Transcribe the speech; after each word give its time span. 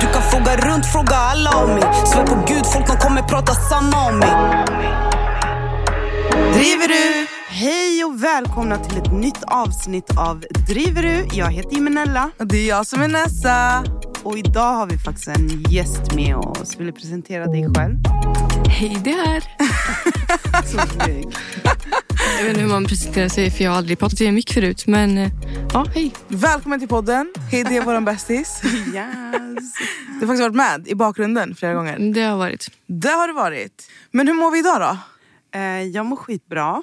Du 0.00 0.06
kan 0.06 0.22
fråga 0.22 0.56
runt, 0.56 0.86
fråga 0.86 1.16
alla 1.16 1.50
om 1.50 1.70
mig. 1.70 1.82
Svär 2.06 2.26
på 2.26 2.44
gud, 2.48 2.66
folk 2.66 2.86
de 2.86 2.96
kommer 2.96 3.22
prata 3.22 3.52
samma 3.54 4.06
om 4.08 4.18
mig. 4.18 4.30
Driver 6.54 6.88
du? 6.88 7.26
Hej 7.48 8.04
och 8.04 8.24
välkomna 8.24 8.78
till 8.78 8.98
ett 8.98 9.12
nytt 9.12 9.42
avsnitt 9.46 10.10
av 10.18 10.44
Driver 10.68 11.02
du? 11.02 11.26
Jag 11.32 11.50
heter 11.50 11.76
Imenella. 11.76 12.30
Och 12.38 12.46
det 12.46 12.56
är 12.56 12.68
jag 12.68 12.86
som 12.86 13.02
är 13.02 13.08
Nessa. 13.08 13.84
Och 14.24 14.38
idag 14.38 14.74
har 14.74 14.86
vi 14.86 14.98
faktiskt 14.98 15.28
en 15.28 15.62
gäst 15.70 16.14
med 16.14 16.36
oss. 16.36 16.76
Vill 16.76 16.86
du 16.86 16.92
presentera 16.92 17.46
dig 17.46 17.74
själv? 17.74 17.94
Hej 18.68 19.00
där! 19.04 19.44
Jag 22.38 22.44
vet 22.44 22.48
inte 22.48 22.60
hur 22.60 22.68
man 22.68 22.84
presenterar 22.84 23.28
sig 23.28 23.50
för 23.50 23.64
jag 23.64 23.70
har 23.70 23.78
aldrig 23.78 23.98
pratat 23.98 24.20
i 24.20 24.26
en 24.26 24.34
mick 24.34 24.52
förut. 24.52 24.86
Men 24.86 25.18
eh, 25.18 25.30
ja, 25.72 25.86
hej. 25.94 26.12
Välkommen 26.28 26.78
till 26.78 26.88
podden. 26.88 27.32
Hej, 27.50 27.64
det 27.64 27.76
är 27.76 27.82
vår 27.82 28.00
bästis. 28.00 28.62
Yes. 28.94 29.74
Du 30.20 30.26
har 30.26 30.26
faktiskt 30.26 30.40
varit 30.42 30.54
med 30.54 30.88
i 30.88 30.94
bakgrunden 30.94 31.54
flera 31.54 31.74
gånger. 31.74 31.98
Det 32.14 32.22
har 32.22 32.36
varit. 32.36 32.70
Det 32.86 33.08
har 33.08 33.28
du 33.28 33.34
varit. 33.34 33.90
Men 34.10 34.26
hur 34.28 34.34
mår 34.34 34.50
vi 34.50 34.58
idag 34.58 34.80
då? 34.80 34.96
Eh, 35.58 35.82
jag 35.82 36.06
mår 36.06 36.16
skitbra. 36.16 36.82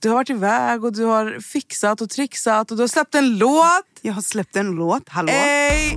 Du 0.00 0.08
har 0.08 0.16
varit 0.16 0.30
iväg 0.30 0.84
och 0.84 0.92
du 0.92 1.04
har 1.04 1.40
fixat 1.40 2.00
och 2.00 2.10
trixat 2.10 2.70
och 2.70 2.76
du 2.76 2.82
har 2.82 2.88
släppt 2.88 3.14
en 3.14 3.38
låt. 3.38 3.86
Jag 4.02 4.12
har 4.12 4.22
släppt 4.22 4.56
en 4.56 4.70
låt. 4.70 5.08
Hallå? 5.08 5.32
Ey! 5.32 5.96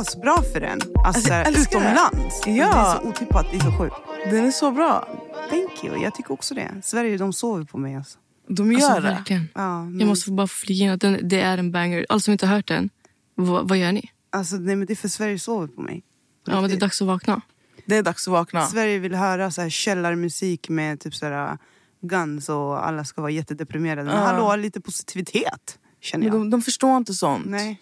Asbra 0.00 0.42
för 0.52 0.60
den. 0.60 0.80
Alltså, 1.04 1.32
Alltså, 1.34 1.62
utomlands. 1.62 2.46
Ja. 2.46 2.52
Det 2.52 2.60
är 2.60 2.94
så 3.00 3.08
otippat, 3.08 3.46
det 3.50 3.56
är 3.56 3.60
så 3.60 3.78
sjukt. 3.78 3.96
Den 4.30 4.44
är 4.46 4.50
så 4.50 4.70
bra. 4.70 5.08
Thank 5.50 5.84
you, 5.84 6.02
jag 6.02 6.14
tycker 6.14 6.32
också 6.32 6.54
det. 6.54 6.70
Sverige 6.82 7.16
de 7.16 7.32
sover 7.32 7.64
på 7.64 7.78
mig. 7.78 7.94
Alltså. 7.96 8.18
De 8.48 8.72
gör 8.72 8.78
Alltså, 8.80 8.94
det. 9.02 9.08
verkligen. 9.08 9.48
Ja, 9.54 9.84
men, 9.84 10.00
Jag 10.00 10.06
måste 10.08 10.30
bara 10.32 10.46
flika 10.46 10.84
in 10.84 10.90
att 10.90 11.00
den, 11.00 11.28
det 11.28 11.40
är 11.40 11.58
en 11.58 11.72
banger. 11.72 12.06
Alla 12.08 12.20
som 12.20 12.32
inte 12.32 12.46
har 12.46 12.56
hört 12.56 12.68
den, 12.68 12.90
vad, 13.34 13.68
vad 13.68 13.78
gör 13.78 13.92
ni? 13.92 14.10
alltså, 14.30 14.56
nej, 14.56 14.76
men 14.76 14.86
det 14.86 14.92
är 14.92 14.96
för 14.96 15.08
Sverige 15.08 15.38
sover 15.38 15.66
på 15.66 15.80
mig. 15.80 16.00
På 16.44 16.50
Ja, 16.52 16.60
men 16.60 16.70
det 16.70 16.76
är 16.76 16.80
dags 16.80 17.02
att 17.02 17.08
vakna. 17.08 17.40
Det 17.86 17.96
är 17.96 18.02
dags 18.02 18.28
att 18.28 18.32
vakna. 18.32 18.66
Sverige 18.66 18.98
vill 18.98 19.14
höra 19.14 19.50
så 19.50 19.62
här 19.62 19.70
källarmusik 19.70 20.68
med 20.68 21.00
typ 21.00 21.14
så 21.14 21.26
här 21.26 21.58
Guns 22.00 22.48
och 22.48 22.86
alla 22.88 23.04
ska 23.04 23.20
vara 23.20 23.30
jättedeprimerade. 23.30 24.02
Men 24.04 24.14
Ja. 24.14 24.20
hallå, 24.26 24.56
lite 24.56 24.80
positivitet 24.80 25.78
känner 26.00 26.24
Men 26.24 26.32
jag. 26.34 26.42
de, 26.42 26.50
de 26.50 26.62
förstår 26.62 26.96
inte 26.96 27.14
sånt. 27.14 27.46
Nej. 27.46 27.80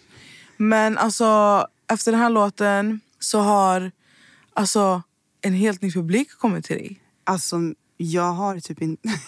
Men 0.56 0.98
alltså, 0.98 1.66
efter 1.92 2.12
den 2.12 2.20
här 2.20 2.30
låten 2.30 3.00
så 3.18 3.38
har 3.40 3.90
alltså, 4.54 5.02
en 5.40 5.52
helt 5.54 5.82
ny 5.82 5.92
publik 5.92 6.30
kommit 6.38 6.64
till 6.64 6.76
dig. 6.76 7.00
Alltså, 7.24 7.56
jag 7.96 8.32
har 8.32 8.60
typ 8.60 8.82
inte... 8.82 9.08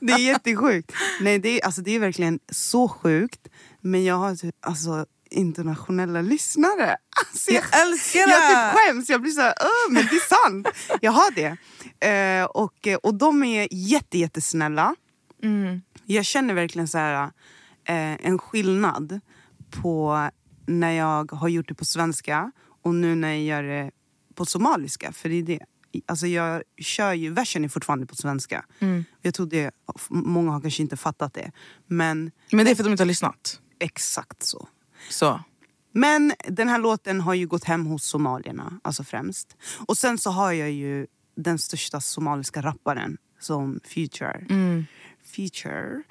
det, 0.00 0.12
är 0.12 0.18
jättesjukt. 0.18 0.92
Nej, 1.20 1.38
det 1.38 1.48
är, 1.60 1.64
alltså, 1.66 1.80
det 1.82 1.90
är 1.94 1.98
verkligen 1.98 2.38
så 2.50 2.88
sjukt. 2.88 3.48
Men 3.80 4.04
jag 4.04 4.14
har 4.14 4.36
typ 4.36 4.54
alltså, 4.60 5.06
internationella 5.30 6.20
lyssnare. 6.20 6.96
Alltså, 7.26 7.50
Jag 7.50 7.80
älskar 7.82 8.20
Jag 8.20 8.28
det! 8.28 8.48
typ 8.48 8.80
skäms. 8.80 9.10
Jag 9.10 9.22
blir 9.22 9.32
så 9.32 9.40
här, 9.40 9.54
"Åh, 9.60 9.92
men 9.92 10.06
det 10.10 10.16
är 10.16 10.48
sant. 10.48 10.68
Jag 11.00 11.12
har 11.12 11.30
det. 11.30 11.56
Eh, 12.08 12.44
och, 12.44 12.88
och 13.02 13.14
de 13.14 13.42
är 13.44 13.68
jätte, 13.70 14.18
jättesnälla. 14.18 14.94
Mm. 15.42 15.82
Jag 16.04 16.24
känner 16.24 16.54
verkligen 16.54 16.88
så 16.88 16.98
här, 16.98 17.24
eh, 17.84 18.26
en 18.26 18.38
skillnad 18.38 19.20
på 19.82 20.28
när 20.66 20.90
jag 20.90 21.32
har 21.32 21.48
gjort 21.48 21.68
det 21.68 21.74
på 21.74 21.84
svenska 21.84 22.52
och 22.82 22.94
nu 22.94 23.14
när 23.14 23.28
jag 23.28 23.42
gör 23.42 23.62
det 23.62 23.90
på 24.34 24.44
somaliska. 24.46 25.12
För 25.12 25.28
det 25.28 25.34
är 25.34 25.42
det. 25.42 25.60
Alltså 26.06 26.26
jag 26.26 26.62
kör 26.78 27.12
ju, 27.12 27.30
versen 27.30 27.64
är 27.64 27.68
fortfarande 27.68 28.06
på 28.06 28.16
svenska. 28.16 28.64
Mm. 28.78 29.04
Jag 29.22 29.34
tror 29.34 29.46
det, 29.46 29.70
många 30.10 30.50
har 30.52 30.60
kanske 30.60 30.82
inte 30.82 30.96
fattat 30.96 31.34
det. 31.34 31.52
Men 31.86 32.30
Men 32.52 32.64
det 32.64 32.70
är 32.70 32.74
för 32.74 32.82
att 32.82 32.86
de 32.86 32.90
inte 32.90 33.02
har 33.02 33.06
lyssnat. 33.08 33.60
exakt 33.78 34.42
så. 34.42 34.68
Så. 35.10 35.40
Men 35.92 36.32
den 36.48 36.68
här 36.68 36.78
låten 36.78 37.20
har 37.20 37.34
ju 37.34 37.46
gått 37.46 37.64
hem 37.64 37.86
hos 37.86 38.04
somalierna, 38.04 38.80
alltså 38.84 39.04
främst. 39.04 39.56
Och 39.86 39.98
sen 39.98 40.18
så 40.18 40.30
har 40.30 40.52
jag 40.52 40.70
ju 40.70 41.06
den 41.36 41.58
största 41.58 42.00
somaliska 42.00 42.62
rapparen 42.62 43.16
som 43.40 43.80
Future. 43.84 44.46
Mm. 44.50 44.84
Future. 45.24 46.02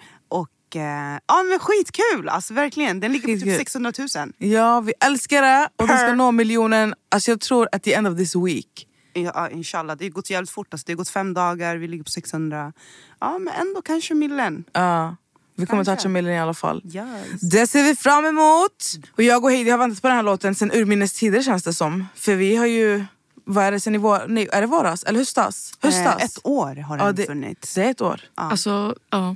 Och 0.71 0.75
eh, 0.75 1.19
ja 1.27 1.43
men 1.43 1.59
skitkul! 1.59 2.29
Alltså 2.29 2.53
verkligen. 2.53 2.99
Den 2.99 3.11
ligger 3.11 3.27
på 3.27 3.33
typ 3.33 3.39
Skitkul. 3.43 3.57
600 3.57 3.91
000. 4.15 4.33
Ja, 4.37 4.79
vi 4.81 4.93
älskar 5.05 5.41
det. 5.41 5.69
Och 5.75 5.87
den 5.87 5.97
ska 5.97 6.13
nå 6.15 6.31
miljonen, 6.31 6.93
alltså 7.09 7.31
jag 7.31 7.39
tror 7.41 7.67
at 7.71 7.83
the 7.83 7.93
end 7.93 8.07
of 8.07 8.17
this 8.17 8.35
week. 8.35 8.87
Ja, 9.13 9.49
inshallah. 9.49 9.97
Det 9.97 10.05
har 10.05 10.09
gått 10.09 10.29
jävligt 10.29 10.49
fort. 10.49 10.67
Alltså, 10.73 10.85
det 10.85 10.93
har 10.93 10.97
gått 10.97 11.09
fem 11.09 11.33
dagar, 11.33 11.75
vi 11.75 11.87
ligger 11.87 12.03
på 12.03 12.09
600. 12.11 12.73
Ja 13.19 13.37
men 13.37 13.53
ändå 13.53 13.81
kanske 13.81 14.13
millen. 14.13 14.63
Ja, 14.73 15.15
vi 15.55 15.65
kommer 15.65 15.83
toucha 15.83 16.09
miljonen 16.09 16.37
i 16.37 16.41
alla 16.41 16.53
fall. 16.53 16.81
Yes. 16.85 17.41
Det 17.41 17.67
ser 17.67 17.83
vi 17.83 17.95
fram 17.95 18.25
emot! 18.25 18.83
Och 19.15 19.23
jag 19.23 19.43
och 19.43 19.51
Heidi 19.51 19.69
har 19.69 19.77
väntat 19.77 20.01
på 20.01 20.07
den 20.07 20.17
här 20.17 20.23
låten 20.23 20.55
sen 20.55 20.71
urminnes 20.71 21.13
tider 21.13 21.41
känns 21.41 21.63
det 21.63 21.73
som. 21.73 22.05
För 22.15 22.35
vi 22.35 22.55
har 22.55 22.65
ju, 22.65 23.05
vad 23.45 23.63
är 23.65 23.71
det 23.71 23.79
sen 23.79 23.95
i 23.95 23.97
vår, 23.97 24.25
nej, 24.27 24.49
är 24.51 24.61
det 24.61 24.67
våras? 24.67 25.03
Eller 25.03 25.19
höstas? 25.19 25.73
Höstas? 25.81 26.17
Eh, 26.19 26.25
ett 26.25 26.37
år 26.43 26.75
har 26.75 26.97
den 26.97 27.05
Ja, 27.05 27.11
det- 27.11 27.25
funnits. 27.25 27.73
Det 27.75 27.83
är 27.83 27.91
ett 27.91 28.01
år. 28.01 28.21
Alltså, 28.35 28.95
ja. 29.09 29.35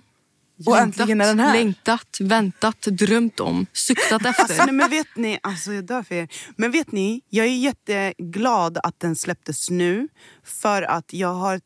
Och 0.65 0.77
äntligen 0.77 1.21
är 1.21 1.25
den 1.25 1.39
här. 1.39 1.53
Längtat, 1.53 2.17
väntat, 2.19 2.81
drömt 2.81 3.39
om, 3.39 3.65
suktat 3.73 4.25
Alltså, 4.25 4.41
efter. 4.41 4.65
nej, 4.65 4.75
men 4.75 4.89
vet 4.89 5.15
ni, 5.15 5.39
alltså 5.43 5.73
jag 5.73 5.85
dör 5.85 6.03
för 6.03 6.15
er. 6.15 6.27
Men 6.57 6.71
vet 6.71 6.91
ni, 6.91 7.21
jag 7.29 7.45
är 7.45 7.57
jätteglad 7.57 8.77
att 8.83 8.99
den 8.99 9.15
släpptes 9.15 9.69
nu. 9.69 10.07
För 10.43 10.81
att 10.81 11.13
jag 11.13 11.33
har, 11.33 11.61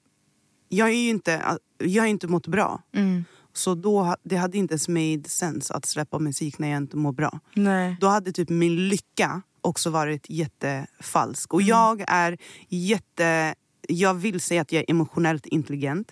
jag 0.69 0.89
är 0.89 0.93
ju 0.93 1.09
inte, 1.09 1.57
jag 1.77 2.03
har 2.03 2.07
inte 2.07 2.27
mått 2.27 2.47
bra. 2.47 2.81
Mm. 2.95 3.25
Så 3.53 3.75
då, 3.75 4.15
det 4.23 4.35
hade 4.35 4.57
inte 4.57 4.71
ens 4.71 4.87
made 4.87 5.29
sense 5.29 5.73
att 5.73 5.85
släppa 5.85 6.19
musik 6.19 6.59
när 6.59 6.67
jag 6.67 6.77
inte 6.77 6.97
mår 6.97 7.11
bra. 7.11 7.39
Nej. 7.53 7.97
Då 8.01 8.07
hade 8.07 8.31
typ 8.31 8.49
min 8.49 8.87
lycka 8.87 9.41
också 9.61 9.89
varit 9.89 10.25
jättefalsk. 10.29 11.53
Och 11.53 11.61
jag 11.61 12.03
är 12.07 12.37
jätte... 12.67 13.55
Jag 13.91 14.13
vill 14.13 14.41
säga 14.41 14.61
att 14.61 14.71
jag 14.71 14.79
är 14.79 14.91
emotionellt 14.91 15.45
intelligent. 15.45 16.11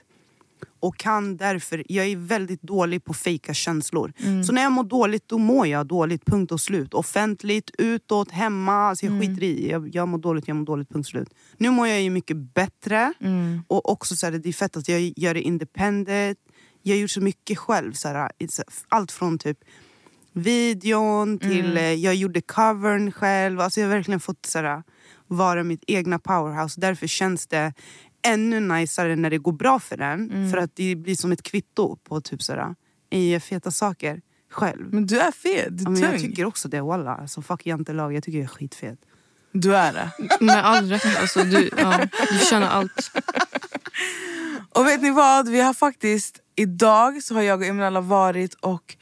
Och 0.87 0.97
kan 0.97 1.37
därför, 1.37 1.83
jag 1.89 2.05
är 2.05 2.15
väldigt 2.15 2.61
dålig 2.61 3.03
på 3.03 3.13
fejka 3.13 3.53
känslor. 3.53 4.13
Så 4.43 4.53
när 4.53 4.61
jag 4.61 4.71
mår 4.71 4.83
dåligt, 4.83 5.27
då 5.27 5.37
mår 5.37 5.67
jag 5.67 5.85
dåligt. 5.87 6.25
Punkt 6.25 6.51
och 6.51 6.61
slut. 6.61 6.93
Offentligt, 6.93 7.71
utåt, 7.77 8.31
hemma. 8.31 8.73
Alltså 8.73 9.05
jag 9.05 9.19
skiter 9.21 9.43
i. 9.43 9.69
Jag, 9.71 9.95
jag 9.95 10.07
mår 10.07 10.17
dåligt, 10.17 10.47
jag 10.47 10.57
mår 10.57 10.65
dåligt. 10.65 10.89
Punkt 10.89 11.07
slut. 11.09 11.29
Nu 11.57 11.69
mår 11.69 11.87
jag 11.87 12.01
ju 12.01 12.09
mycket 12.09 12.37
bättre. 12.37 13.13
Och 13.67 13.89
också 13.91 14.15
så 14.15 14.25
här, 14.25 14.33
det 14.33 14.49
är 14.49 14.53
fett 14.53 14.77
att 14.77 14.87
jag 14.87 15.13
gör 15.15 15.33
det 15.33 15.41
independent. 15.41 16.37
Jag 16.83 16.95
har 16.95 16.99
gjort 16.99 17.11
så 17.11 17.21
mycket 17.21 17.57
själv. 17.57 17.93
Så 17.93 18.07
här, 18.07 18.31
allt 18.89 19.11
från 19.11 19.37
typ 19.37 19.57
videon 20.33 21.39
till... 21.39 21.77
eh, 21.77 21.93
Jag 21.93 22.15
gjorde 22.15 22.41
covern 22.41 23.11
själv. 23.11 23.59
Alltså 23.59 23.79
jag 23.79 23.87
har 23.87 23.95
verkligen 23.95 24.19
fått 24.19 24.45
så 24.45 24.59
här, 24.59 24.83
vara 25.27 25.63
mitt 25.63 25.83
egna 25.87 26.19
powerhouse. 26.19 26.81
Därför 26.81 27.07
känns 27.07 27.47
det 27.47 27.73
ännu 28.21 28.59
najsare 28.59 29.15
när 29.15 29.29
det 29.29 29.37
går 29.37 29.51
bra 29.51 29.79
för 29.79 29.97
den. 29.97 30.51
För 30.51 30.57
att 30.57 30.71
det 30.75 30.95
blir 30.95 31.15
som 31.15 31.31
ett 31.31 31.43
kvitto 31.43 31.95
på 31.95 32.21
typ 32.21 32.41
så 32.43 32.53
här, 32.53 32.75
jag 33.09 33.21
gör 33.21 33.39
feta 33.39 33.71
saker 33.71 34.21
själv. 34.51 34.93
Men 34.93 35.05
du 35.05 35.19
är 35.19 35.31
fet, 35.31 35.67
du 35.77 35.83
Ja, 35.83 35.97
är 35.97 36.01
jag 36.01 36.11
tung. 36.11 36.19
tycker 36.29 36.45
också 36.45 36.67
det, 36.67 36.81
walla. 36.81 37.15
Alltså, 37.15 37.41
fuck 37.41 37.65
jantelag, 37.65 38.13
jag 38.13 38.23
tycker 38.23 38.37
jag 38.37 38.43
är 38.43 38.47
skitfet. 38.49 38.99
Du 39.51 39.75
är 39.75 39.93
det. 39.93 40.11
Med 40.45 40.65
all 40.65 40.89
rätt. 40.89 41.19
Alltså, 41.21 41.43
du, 41.43 41.69
ja, 41.77 41.99
du 42.31 42.37
förtjänar 42.37 42.67
allt. 42.67 43.11
Och 44.73 44.85
vet 44.85 45.01
ni 45.01 45.11
vad? 45.11 45.49
Vi 45.49 45.61
har 45.61 45.73
faktiskt, 45.73 46.39
idag 46.55 47.23
så 47.23 47.33
har 47.33 47.41
jag 47.41 47.59
och 47.59 47.65
Eminella 47.65 48.01
varit 48.01 48.53
och 48.53 48.95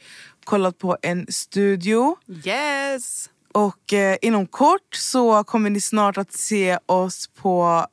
kollat 0.44 0.78
på 0.78 0.96
en 1.02 1.26
studio. 1.28 2.16
Yes! 2.44 3.30
Och 3.52 3.92
eh, 3.92 4.16
inom 4.22 4.46
kort 4.46 4.94
så 4.94 5.44
kommer 5.44 5.70
ni 5.70 5.80
snart 5.80 6.18
att 6.18 6.32
se 6.32 6.78
oss 6.86 7.26
på 7.36 7.86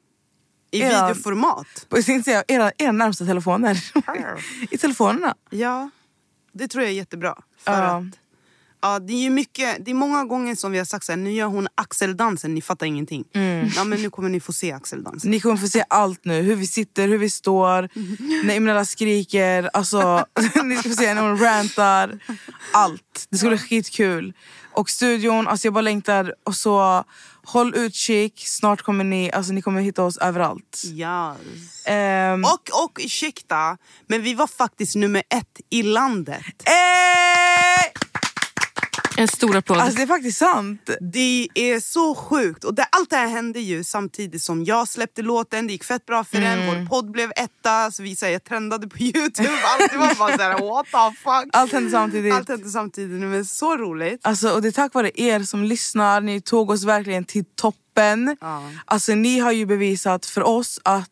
I 0.74 0.80
Ja. 0.80 0.88
videoformat. 1.08 1.86
på 1.90 2.02
säga, 2.02 2.44
era, 2.48 2.72
era 2.78 2.92
närmsta 2.92 3.26
telefoner. 3.26 3.84
I 4.72 4.78
telefonerna. 4.78 5.36
Ja, 5.50 5.90
det 6.54 6.68
tror 6.68 6.84
jag 6.84 6.92
är 6.92 6.96
jättebra. 6.96 7.36
För 7.66 7.72
Ja. 7.72 7.98
att, 7.98 8.04
ja, 8.82 9.00
det, 9.00 9.14
är 9.14 9.22
ju 9.22 9.30
mycket, 9.30 9.86
det 9.86 9.92
är 9.92 9.96
många 9.96 10.24
gånger 10.26 10.56
som 10.56 10.72
vi 10.72 10.78
har 10.78 10.86
sagt 10.86 11.06
så 11.06 11.12
här, 11.12 11.18
nu 11.18 11.32
gör 11.32 11.46
hon 11.48 11.68
axeldansen, 11.76 12.54
ni 12.54 12.62
fattar 12.62 12.86
ingenting. 12.86 13.26
Ja, 13.76 13.84
men 13.84 14.02
nu 14.02 14.10
kommer 14.10 14.30
ni 14.30 14.40
få 14.40 14.54
se 14.54 14.72
axeldansen. 14.72 15.32
Ni 15.32 15.40
kommer 15.40 15.58
få 15.58 15.68
se 15.68 15.84
allt 15.90 16.26
nu. 16.26 16.42
Hur 16.42 16.56
vi 16.56 16.68
sitter, 16.68 17.08
hur 17.08 17.18
vi 17.18 17.30
står, 17.30 17.90
när 18.46 18.56
Eminella 18.56 18.86
skriker. 18.86 19.70
Alltså, 19.74 20.26
ni 20.64 20.78
ska 20.78 20.90
få 20.90 20.96
se 20.96 21.14
när 21.14 21.22
hon 21.22 21.38
rantar. 21.40 22.20
Allt. 22.74 23.28
Det 23.30 23.38
ska 23.38 23.48
bli 23.50 23.58
skitkul. 23.58 24.34
Och 24.72 24.90
studion, 24.90 25.48
alltså 25.48 25.68
jag 25.68 25.74
bara 25.74 25.82
längtar. 25.82 26.36
Och 26.44 26.56
så 26.56 27.04
håll 27.46 27.76
utkik. 27.76 28.44
Snart 28.48 28.82
kommer 28.82 29.04
ni, 29.04 29.32
alltså 29.32 29.54
ni 29.54 29.62
kommer 29.62 29.82
hitta 29.82 30.04
oss 30.04 30.18
överallt. 30.18 30.82
Yes. 30.86 31.86
Ehm, 31.86 32.44
Och, 32.44 32.84
och 32.84 33.00
ursäkta, 33.02 33.78
men 34.08 34.22
vi 34.22 34.34
var 34.34 34.48
faktiskt 34.48 34.96
nummer 34.96 35.24
ett 35.30 35.60
i 35.70 35.84
landet. 35.84 36.42
eh, 36.66 36.74
En 39.18 39.28
stor 39.28 39.56
applåd. 39.56 39.78
alltså 39.78 39.98
det 39.98 40.04
är 40.04 40.08
faktiskt 40.08 40.38
sant. 40.38 40.90
Det 41.14 41.48
är 41.56 41.80
så 41.80 42.16
sjukt. 42.16 42.64
Och 42.64 42.74
det, 42.74 42.84
allt 42.84 43.10
det 43.10 43.16
här 43.16 43.28
hände 43.28 43.60
ju 43.60 43.84
samtidigt 43.84 44.42
som 44.44 44.64
jag 44.64 44.88
släppte 44.88 45.22
låten. 45.22 45.68
Det 45.68 45.74
gick 45.74 45.84
fett 45.84 46.06
bra 46.06 46.24
för 46.24 46.42
den. 46.42 46.68
Vår 46.68 46.88
podd 46.88 47.12
blev 47.12 47.32
etta. 47.36 47.92
Så 47.92 48.04
vi 48.04 48.16
säger 48.16 48.40
trendade 48.40 48.88
på 48.88 48.98
Youtube. 48.98 49.50
Allt 49.64 49.92
det 49.92 49.98
var 49.98 50.16
bara 50.16 50.38
såhär, 50.38 50.70
what 50.70 50.86
the 50.86 51.18
fuck. 51.18 51.50
Allt 51.54 51.72
hände 51.72 51.92
samtidigt. 51.92 52.34
Allt 52.34 52.50
hände 52.50 52.70
samtidigt. 52.70 53.22
Men 53.22 53.46
så 53.46 53.78
roligt. 53.78 54.20
Alltså, 54.24 54.50
och 54.50 54.62
det 54.62 54.68
är 54.68 54.72
tack 54.72 54.94
vare 54.94 55.12
er 55.22 55.44
som 55.44 55.64
lyssnar. 55.64 56.22
Ni 56.22 56.42
tog 56.42 56.70
oss 56.70 56.84
verkligen 56.84 57.26
till 57.26 57.46
toppen. 57.56 58.38
Ja. 58.42 58.64
Alltså, 58.86 59.16
ni 59.16 59.40
har 59.40 59.52
ju 59.52 59.66
bevisat 59.66 60.26
för 60.26 60.44
oss 60.44 60.80
att 60.84 61.10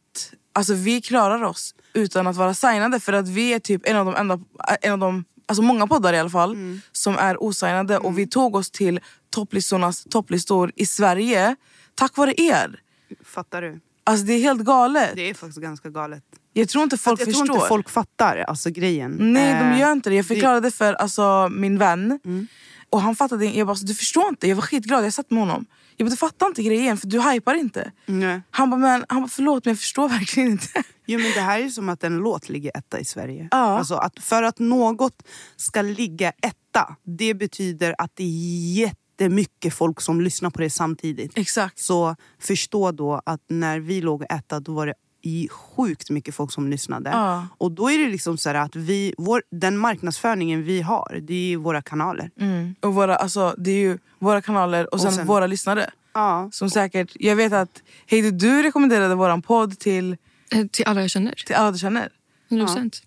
alltså, 0.53 0.73
vi 0.73 1.01
klarar 1.01 1.43
oss 1.43 1.75
utan 1.93 2.27
att 2.27 2.35
vara 2.35 2.53
signade. 2.53 2.99
För 2.99 3.13
att 3.13 3.27
vi 3.27 3.53
är 3.53 3.59
typ 3.59 3.81
en 3.85 3.97
av 3.97 4.05
de 4.05 4.15
enda, 4.15 4.39
en 4.81 4.91
av 4.93 4.99
de, 4.99 5.25
alltså 5.51 5.61
många 5.61 5.87
poddar 5.87 6.13
i 6.13 6.19
alla 6.19 6.29
fall, 6.29 6.51
Mm. 6.53 6.81
som 6.91 7.17
är 7.17 7.43
osignade. 7.43 7.97
Och 7.97 8.17
vi 8.17 8.27
tog 8.27 8.55
oss 8.55 8.71
till 8.71 8.99
topplistornas 9.29 10.03
topplistor 10.09 10.71
i 10.75 10.85
Sverige 10.85 11.55
tack 11.95 12.17
vare 12.17 12.33
er. 12.37 12.79
Fattar 13.25 13.61
du? 13.61 13.79
Alltså 14.03 14.25
det 14.25 14.33
är 14.33 14.39
helt 14.39 14.61
galet. 14.63 15.11
Det 15.15 15.29
är 15.29 15.33
faktiskt 15.33 15.61
ganska 15.61 15.89
galet. 15.89 16.23
Jag 16.53 16.69
tror 16.69 16.83
inte 16.83 16.97
folk 16.97 17.19
jag 17.21 17.25
förstår. 17.27 17.45
tror 17.45 17.55
inte 17.57 17.67
folk 17.67 17.89
fattar 17.89 18.37
alltså, 18.47 18.69
grejen. 18.69 19.11
Nej 19.19 19.53
de 19.53 19.65
Eh, 19.73 19.79
gör 19.79 19.91
inte 19.91 20.09
det. 20.09 20.15
Jag 20.15 20.25
förklarade 20.27 20.71
för 20.71 20.93
alltså, 20.93 21.49
min 21.51 21.77
vän. 21.77 22.19
Mm. 22.25 22.47
Och 22.89 23.01
han 23.01 23.15
fattade 23.15 23.45
inte. 23.45 23.57
Jag 23.57 23.67
bara, 23.67 23.75
"Så 23.75 23.85
du 23.85 23.93
förstår 23.93 24.29
inte. 24.29 24.47
Jag 24.47 24.55
var 24.55 24.61
skitglad. 24.63 25.05
Jag 25.05 25.13
satt 25.13 25.31
med 25.31 25.39
honom. 25.39 25.65
Jag 25.97 26.07
bara, 26.07 26.09
du 26.09 26.17
fattar 26.17 26.47
inte 26.47 26.63
grejen 26.63 26.97
för 26.97 27.07
du 27.07 27.21
hypar 27.21 27.53
inte. 27.53 27.91
Nej. 28.05 28.41
Han 28.51 28.69
bara, 28.69 28.77
men, 28.77 29.05
han 29.09 29.21
bara, 29.21 29.29
förlåt 29.29 29.65
men 29.65 29.71
jag 29.71 29.79
förstår 29.79 30.09
verkligen 30.09 30.51
inte. 30.51 30.83
Jo, 31.05 31.19
men 31.19 31.31
det 31.31 31.41
här 31.41 31.59
är 31.59 31.69
som 31.69 31.89
att 31.89 32.03
en 32.03 32.17
låt 32.17 32.49
ligger 32.49 32.71
etta 32.77 32.99
i 32.99 33.05
Sverige. 33.05 33.47
Ja. 33.51 33.57
Alltså 33.57 33.95
att 33.95 34.19
för 34.19 34.43
att 34.43 34.59
något 34.59 35.23
ska 35.55 35.81
ligga 35.81 36.31
etta, 36.41 36.95
det 37.03 37.33
betyder 37.33 37.95
att 37.97 38.11
det 38.13 38.23
är 38.23 38.77
jättemycket 38.77 39.73
folk 39.73 40.01
som 40.01 40.21
lyssnar 40.21 40.49
på 40.49 40.61
det 40.61 40.69
samtidigt. 40.69 41.37
Exakt. 41.37 41.79
Så 41.79 42.15
förstå 42.39 42.91
då 42.91 43.21
att 43.25 43.41
när 43.47 43.79
vi 43.79 44.01
låg 44.01 44.25
etta, 44.29 44.59
då 44.59 44.73
var 44.73 44.87
det 44.87 44.93
i 45.21 45.47
sjukt 45.51 46.09
mycket 46.09 46.35
folk 46.35 46.51
som 46.51 46.67
lyssnade. 46.69 47.09
Ja. 47.09 47.47
Och 47.57 47.71
då 47.71 47.91
är 47.91 47.97
det 47.97 48.09
liksom 48.09 48.37
så 48.37 48.49
här 48.49 48.55
att 48.55 48.75
vi, 48.75 49.13
vår, 49.17 49.43
den 49.51 49.77
marknadsföringen 49.77 50.63
vi 50.63 50.81
har, 50.81 51.19
det 51.21 51.33
är 51.33 51.47
ju 51.47 51.55
våra 51.55 51.81
kanaler. 51.81 52.31
Mm. 52.39 52.75
Och 52.79 52.93
våra, 52.93 53.15
alltså, 53.15 53.55
det 53.57 53.71
är 53.71 53.75
ju 53.79 53.97
våra 54.19 54.41
kanaler 54.41 54.93
och 54.93 55.01
sen, 55.01 55.11
sen- 55.11 55.27
våra 55.27 55.47
lyssnare. 55.47 55.89
Ja. 56.13 56.49
Som 56.51 56.69
säkert, 56.69 57.11
jag 57.19 57.35
vet 57.35 57.53
att 57.53 57.81
Heidi 58.07 58.31
du 58.31 58.63
rekommenderade 58.63 59.15
våran 59.15 59.41
podd 59.41 59.79
till, 59.79 60.17
Eh, 60.55 60.65
Till 60.67 60.85
alla 60.87 61.01
jag 61.01 61.09
känner. 61.09 61.33
till 61.45 61.55
alla 61.55 61.71
du 61.71 61.77
känner. 61.77 62.09
100 62.49 62.65
procent. 62.65 63.01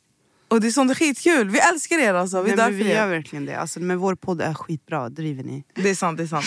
Och 0.49 0.61
det 0.61 0.66
är 0.66 0.70
sånt 0.70 0.96
skitkul. 0.99 1.50
Vi 1.50 1.58
älskar 1.58 1.99
er 1.99 2.14
alltså. 2.14 2.43
Vi 2.43 2.55
Nej, 2.55 2.72
vi 2.72 2.93
gör 2.93 3.06
verkligen 3.06 3.46
det. 3.46 3.55
Alltså, 3.61 3.81
men 3.81 3.99
vår 3.99 4.14
podd 4.14 4.40
är 4.40 4.55
skitbra, 4.55 5.08
driver 5.08 5.44
ni? 5.44 5.64
Det 5.75 5.90
är 5.90 5.94
sant, 5.94 6.16
det 6.19 6.22
är 6.22 6.26
sant. 6.26 6.44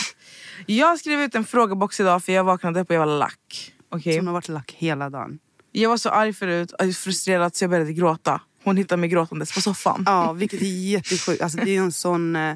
Jag 0.66 1.00
skrev 1.00 1.20
ut 1.22 1.36
en 1.36 1.44
frågebox 1.46 2.00
idag 2.00 2.24
för 2.24 2.34
jag 2.34 2.44
vaknade 2.44 2.80
upp 2.80 2.90
och 2.90 2.96
jag 2.96 3.00
var 3.08 3.18
lack. 3.20 3.74
Okej? 3.90 4.18
Som 4.18 4.28
har 4.28 4.34
varit 4.34 4.48
lack 4.48 4.76
hela 4.78 5.10
dagen. 5.10 5.40
Jag 5.82 5.90
var 5.90 5.98
så 5.98 6.10
arg 6.10 6.34
förut 6.34 6.74
frustrerad 6.98 7.56
så 7.56 7.64
jag 7.64 7.70
började 7.72 7.94
gråta. 7.94 8.42
Hon 8.64 8.78
hittade 8.78 9.00
mig 9.00 9.10
gråtandes 9.10 9.54
på 9.54 9.62
soffan. 9.62 10.04
Ja, 10.06 10.34
vilket 10.34 10.62
är 10.62 10.66
jättesjukt. 10.66 11.42
Alltså, 11.42 11.58
det 11.58 11.76
är 11.76 11.80
en 11.80 11.92
sån... 11.92 12.36
eh, 12.36 12.56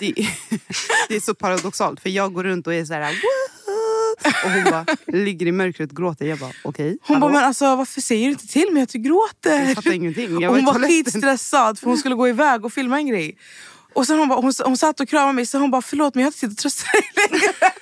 Det, 0.00 0.12
det 1.08 1.16
är 1.16 1.20
så 1.20 1.34
paradoxalt. 1.34 2.00
För 2.00 2.10
jag 2.10 2.32
går 2.32 2.44
runt 2.44 2.66
och 2.66 2.74
är 2.74 2.84
så 2.84 2.94
här... 2.94 3.14
Och 4.44 4.50
hon 4.50 4.64
bara 4.64 4.86
ligger 5.06 5.46
i 5.46 5.52
mörkret 5.52 5.90
och 5.90 5.96
gråter. 5.96 6.26
Jag 6.26 6.38
bara 6.38 6.52
okej. 6.64 6.98
Hon 7.02 7.14
hallå? 7.16 7.20
bara, 7.28 7.32
men 7.32 7.44
alltså 7.44 7.76
varför 7.76 8.00
säger 8.00 8.24
du 8.26 8.32
inte 8.32 8.46
till 8.46 8.68
mig 8.72 8.82
att 8.82 8.88
du 8.88 8.98
gråter? 8.98 9.64
Jag 9.64 9.74
fattar 9.74 9.92
ingenting. 9.92 10.40
Jag 10.40 10.50
var 10.50 10.56
hon 10.56 10.64
var 10.66 10.74
skitstressad 10.88 11.78
för 11.78 11.86
hon 11.86 11.98
skulle 11.98 12.14
gå 12.14 12.28
iväg 12.28 12.64
och 12.64 12.72
filma 12.72 12.96
en 12.98 13.06
grej. 13.06 13.36
Och 13.94 14.06
sen 14.06 14.18
hon, 14.18 14.28
bara, 14.28 14.40
hon, 14.40 14.52
hon 14.64 14.76
satt 14.76 15.00
och 15.00 15.08
kramade 15.08 15.32
mig 15.32 15.46
så 15.46 15.58
hon 15.58 15.70
bara 15.70 15.82
förlåt 15.82 16.14
men 16.14 16.22
jag 16.22 16.26
har 16.26 16.28
inte 16.30 16.40
tid 16.40 16.50
att 16.50 16.58
trösta 16.58 16.84
dig 16.92 17.02
längre. 17.16 17.52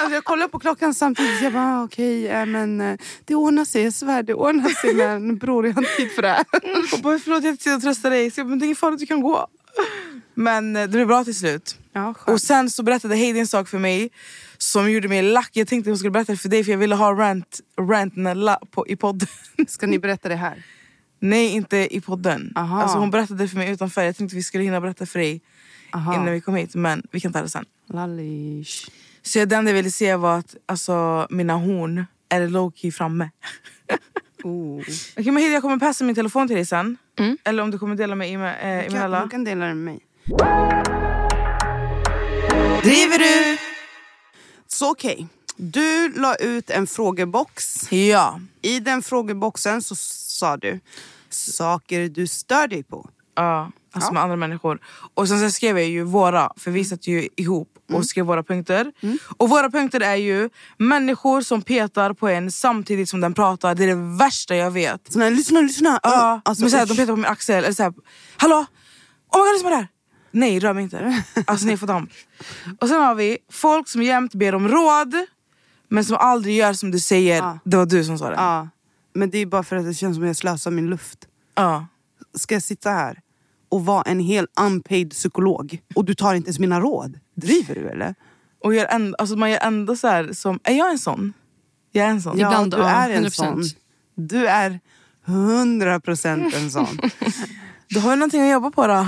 Alltså, 0.00 0.14
jag 0.14 0.24
kollar 0.24 0.48
på 0.48 0.58
klockan 0.58 0.94
samtidigt. 0.94 1.42
Jag 1.42 1.52
bara 1.52 1.82
okej, 1.82 2.28
eh, 2.28 2.46
men 2.46 2.80
eh, 2.80 2.98
det 3.24 3.34
ordnar 3.34 3.64
sig. 3.64 3.82
Jag 3.82 3.92
svär, 3.92 4.22
det 4.22 4.34
ordnar 4.34 4.68
sig. 4.68 4.94
Men 4.94 5.38
bror, 5.38 5.66
jag 5.66 5.74
har 5.74 5.82
inte 5.82 5.96
tid 5.96 6.10
för 6.10 6.22
det 6.22 6.28
här. 6.28 6.44
Och 6.92 7.00
bara 7.02 7.18
förlåt 7.18 7.42
jag 7.42 7.48
har 7.48 7.52
inte 7.52 7.64
tid 7.64 7.72
att 7.72 7.82
trösta 7.82 8.10
dig. 8.10 8.30
Så 8.30 8.40
jag 8.40 8.46
bara, 8.46 8.50
men 8.50 8.58
det 8.58 8.64
är 8.64 8.66
inget 8.66 8.78
farligt 8.78 9.00
du 9.00 9.06
kan 9.06 9.20
gå. 9.20 9.46
Men 10.34 10.76
eh, 10.76 10.82
det 10.82 10.88
blev 10.88 11.06
bra 11.06 11.24
till 11.24 11.38
slut. 11.38 11.78
Ja. 11.92 12.14
Och 12.26 12.40
sen 12.40 12.70
så 12.70 12.82
berättade 12.82 13.16
Heidi 13.16 13.40
en 13.40 13.46
sak 13.46 13.68
för 13.68 13.78
mig 13.78 14.10
som 14.58 14.90
gjorde 14.90 15.08
mig 15.08 15.22
lack. 15.22 15.50
Jag 15.52 15.68
tänkte 15.68 15.90
hon 15.90 15.98
skulle 15.98 16.10
berätta 16.10 16.32
det 16.32 16.38
för 16.38 16.48
dig 16.48 16.64
för 16.64 16.70
jag 16.70 16.78
ville 16.78 16.94
ha 16.94 17.12
rant, 17.12 17.60
rant 17.80 18.16
Nella 18.16 18.58
på, 18.70 18.88
i 18.88 18.96
podden. 18.96 19.28
Ska 19.68 19.86
ni 19.86 19.98
berätta 19.98 20.28
det 20.28 20.36
här? 20.36 20.62
Nej, 21.18 21.46
inte 21.46 21.96
i 21.96 22.00
podden. 22.00 22.52
Aha. 22.56 22.82
Alltså, 22.82 22.98
hon 22.98 23.10
berättade 23.10 23.48
för 23.48 23.56
mig 23.56 23.70
utanför. 23.70 24.02
Jag 24.02 24.16
tänkte 24.16 24.36
vi 24.36 24.42
skulle 24.42 24.64
hinna 24.64 24.80
berätta 24.80 25.06
för 25.06 25.18
dig 25.18 25.40
Aha. 25.92 26.14
innan 26.14 26.32
vi 26.32 26.40
kom 26.40 26.54
hit. 26.54 26.74
Men 26.74 27.02
vi 27.10 27.20
kan 27.20 27.32
ta 27.32 27.42
det 27.42 27.48
sen. 27.48 27.64
Lallish. 27.86 28.90
Så 29.22 29.44
det 29.44 29.56
enda 29.56 29.70
jag 29.70 29.76
ville 29.76 29.90
se 29.90 30.16
var 30.16 30.38
att 30.38 30.56
alltså, 30.66 31.26
mina 31.30 31.54
horn 31.54 32.06
är 32.28 32.40
low-key 32.48 32.90
framme. 32.90 33.30
Okej 35.18 35.32
men 35.32 35.52
jag 35.52 35.62
kommer 35.62 35.78
passa 35.78 36.04
min 36.04 36.14
telefon 36.14 36.46
till 36.46 36.56
dig 36.56 36.66
sen. 36.66 36.96
Mm. 37.18 37.38
Eller 37.44 37.62
om 37.62 37.70
du 37.70 37.78
kommer 37.78 37.96
dela 37.96 38.14
med 38.14 38.28
Ime- 38.28 38.84
eh, 38.84 38.92
Kan, 39.00 39.12
hon 39.14 39.28
kan 39.28 39.44
dela 39.44 39.64
den 39.66 39.84
med 39.84 39.94
mig. 39.94 40.00
Driver 42.82 43.18
du? 43.18 43.58
Så 44.66 44.90
okej. 44.90 45.26
Du 45.56 46.12
la 46.16 46.34
ut 46.34 46.70
en 46.70 46.86
frågebox. 46.86 47.92
Ja. 47.92 48.40
I 48.62 48.80
den 48.80 49.02
frågeboxen 49.02 49.82
så 49.82 49.94
sa 49.96 50.56
du 50.56 50.80
saker 51.30 52.08
du 52.08 52.26
stör 52.26 52.66
dig 52.68 52.82
på. 52.82 53.08
Ja, 53.34 53.70
alltså 53.92 54.08
Ja. 54.08 54.12
med 54.12 54.22
andra 54.22 54.36
människor. 54.36 54.78
Och 55.14 55.28
sen 55.28 55.40
så 55.40 55.50
skrev 55.50 55.78
jag 55.78 55.88
ju 55.88 56.02
våra, 56.02 56.52
för 56.56 56.70
vi 56.70 56.84
satt 56.84 57.06
ju 57.06 57.28
ihop 57.36 57.68
och 57.90 57.94
Mm. 57.96 58.04
skrev 58.04 58.24
våra 58.26 58.42
punkter. 58.42 58.92
Och 59.36 59.48
våra 59.48 59.70
punkter 59.70 60.00
är 60.00 60.16
ju 60.16 60.50
människor 60.78 61.40
som 61.40 61.62
petar 61.62 62.12
på 62.12 62.28
en 62.28 62.50
samtidigt 62.50 63.08
som 63.08 63.20
den 63.20 63.34
pratar. 63.34 63.74
Det 63.74 63.84
är 63.84 63.88
det 63.88 64.16
värsta 64.18 64.56
jag 64.56 64.70
vet. 64.70 65.12
Sån 65.12 65.22
här, 65.22 65.30
lyssna, 65.30 65.60
lyssna. 65.60 66.00
Ja, 66.02 66.40
Alltså, 66.44 66.64
men 66.64 66.70
såhär, 66.70 66.86
de 66.86 66.96
petar 66.96 67.12
på 67.12 67.16
min 67.16 67.26
axel. 67.26 67.64
Eller 67.64 67.72
såhär, 67.74 67.92
hallå? 68.36 68.56
Oh 68.56 69.38
my 69.38 69.44
god, 69.44 69.52
lyssna 69.54 69.68
på 69.68 69.70
det 69.70 69.76
här! 69.76 69.88
Nej, 70.32 70.60
rör 70.60 70.72
mig 70.74 70.82
inte. 70.82 71.22
Alltså 71.46 71.66
ni 71.66 71.76
får 71.76 71.86
damp. 71.86 72.10
Och 72.80 72.88
sen 72.88 73.00
har 73.00 73.14
vi 73.14 73.38
folk 73.52 73.88
som 73.88 74.02
jämt 74.02 74.34
ber 74.34 74.54
om 74.54 74.68
råd, 74.68 75.14
men 75.88 76.04
som 76.04 76.16
aldrig 76.16 76.56
gör 76.56 76.72
som 76.72 76.90
du 76.90 76.98
säger. 76.98 77.36
Ja. 77.36 77.58
Det 77.64 77.76
var 77.76 77.86
du 77.86 78.04
som 78.04 78.18
sa 78.18 78.28
det. 78.28 78.34
Ja. 78.36 78.68
Men 79.14 79.30
det 79.30 79.38
är 79.38 79.46
bara 79.46 79.62
för 79.62 79.76
att 79.76 79.84
det 79.84 79.94
känns 79.94 80.16
som 80.16 80.22
att 80.24 80.28
jag 80.28 80.36
slösar 80.36 80.70
min 80.70 80.86
luft. 80.86 81.18
Ja. 81.54 81.86
Ska 82.34 82.54
jag 82.54 82.62
sitta 82.62 82.90
här 82.90 83.18
och 83.70 83.84
vara 83.84 84.02
en 84.02 84.20
hel 84.20 84.46
unpaid 84.60 85.10
psykolog 85.10 85.78
och 85.94 86.04
du 86.04 86.14
tar 86.14 86.34
inte 86.34 86.48
ens 86.48 86.58
mina 86.58 86.80
råd? 86.80 87.18
Driver 87.34 87.74
du 87.74 87.88
eller? 87.88 88.14
Och 88.64 88.74
gör 88.74 88.86
ändå, 88.86 89.16
alltså 89.18 89.36
man 89.36 89.50
gör 89.50 89.58
ändå 89.58 89.96
så 89.96 90.08
här 90.08 90.32
som... 90.32 90.60
Är 90.64 90.74
jag 90.74 90.90
en 90.90 90.98
sån? 90.98 91.32
Jag 91.92 92.06
är 92.06 92.10
en 92.10 92.22
sån. 92.22 92.34
Ibland, 92.40 92.70
du 92.70 92.76
ja, 92.76 92.88
är 92.88 93.10
en 93.10 93.24
100%. 93.24 93.30
sån. 93.30 93.64
Du 94.14 94.46
är 94.46 94.80
100% 95.26 96.56
en 96.56 96.70
sån. 96.70 96.98
Du 97.92 98.00
har 98.00 98.10
ju 98.10 98.16
någonting 98.16 98.42
att 98.42 98.52
jobba 98.52 98.70
på 98.70 98.86
då. 98.86 99.06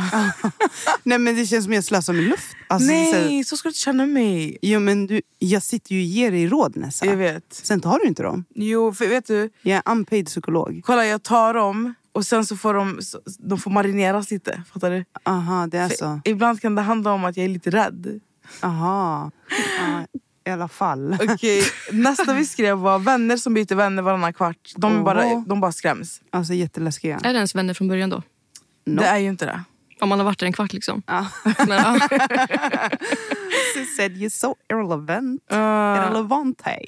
Nej 1.02 1.18
men 1.18 1.36
det 1.36 1.46
känns 1.46 1.64
som 1.64 1.72
att 1.72 1.74
jag 1.74 1.84
slösar 1.84 2.12
min 2.12 2.24
luft. 2.24 2.56
Alltså, 2.68 2.88
så 2.88 2.92
Nej, 2.92 3.44
så 3.44 3.56
ska 3.56 3.68
du 3.68 3.70
inte 3.70 3.80
känna 3.80 4.06
mig. 4.06 4.58
Jo 4.62 4.80
men 4.80 5.06
du, 5.06 5.20
jag 5.38 5.62
sitter 5.62 5.94
ju 5.94 6.00
och 6.00 6.04
ger 6.04 6.30
dig 6.30 6.46
råd 6.46 6.76
Nessa. 6.76 7.06
Jag 7.06 7.16
vet. 7.16 7.44
Sen 7.50 7.80
tar 7.80 7.98
du 7.98 8.08
inte 8.08 8.22
dem. 8.22 8.44
Jo, 8.54 8.92
för 8.92 9.08
vet 9.08 9.26
du? 9.26 9.50
Jag 9.62 9.82
är 9.86 9.92
unpaid 9.92 10.26
psykolog. 10.26 10.80
Kolla, 10.84 11.06
jag 11.06 11.22
tar 11.22 11.54
dem 11.54 11.94
och 12.12 12.26
sen 12.26 12.46
så 12.46 12.56
får 12.56 12.74
de, 12.74 13.00
de 13.38 13.58
får 13.58 13.70
marineras 13.70 14.30
lite. 14.30 14.62
Fattar 14.72 14.90
du? 14.90 15.04
Aha, 15.24 15.66
det 15.66 15.78
är 15.78 15.88
För 15.88 15.96
så. 15.96 16.20
Ibland 16.24 16.60
kan 16.60 16.74
det 16.74 16.82
handla 16.82 17.12
om 17.12 17.24
att 17.24 17.36
jag 17.36 17.44
är 17.44 17.48
lite 17.48 17.70
rädd. 17.70 18.20
Aha. 18.60 19.30
Ja, 19.78 20.06
I 20.46 20.50
alla 20.50 20.68
fall. 20.68 21.16
Okej, 21.22 21.62
nästa 21.92 22.34
vi 22.34 22.44
skrev 22.44 22.78
var 22.78 22.98
vänner 22.98 23.36
som 23.36 23.54
byter 23.54 23.74
vänner 23.74 24.02
varannan 24.02 24.32
kvart. 24.32 24.72
De, 24.76 24.98
är 24.98 25.02
bara, 25.02 25.44
de 25.46 25.60
bara 25.60 25.72
skräms. 25.72 26.20
Alltså 26.30 26.54
jätteläskiga. 26.54 27.16
Är 27.16 27.32
det 27.32 27.36
ens 27.36 27.54
vänner 27.54 27.74
från 27.74 27.88
början 27.88 28.10
då? 28.10 28.22
No. 28.86 29.00
Det 29.00 29.06
är 29.06 29.18
ju 29.18 29.28
inte 29.28 29.46
det. 29.46 29.62
Om 30.00 30.08
man 30.08 30.18
har 30.18 30.26
varit 30.26 30.38
där 30.38 30.46
en 30.46 30.52
kvart 30.52 30.72
liksom. 30.72 31.02
Ja. 31.06 31.26
Men, 31.58 31.68
ja. 31.68 31.98
She 33.74 33.84
said 33.96 34.12
you're 34.16 34.28
so 34.28 34.54
irrelevant. 34.70 35.42
Uh, 35.52 35.58
Irrelevante. 35.58 36.78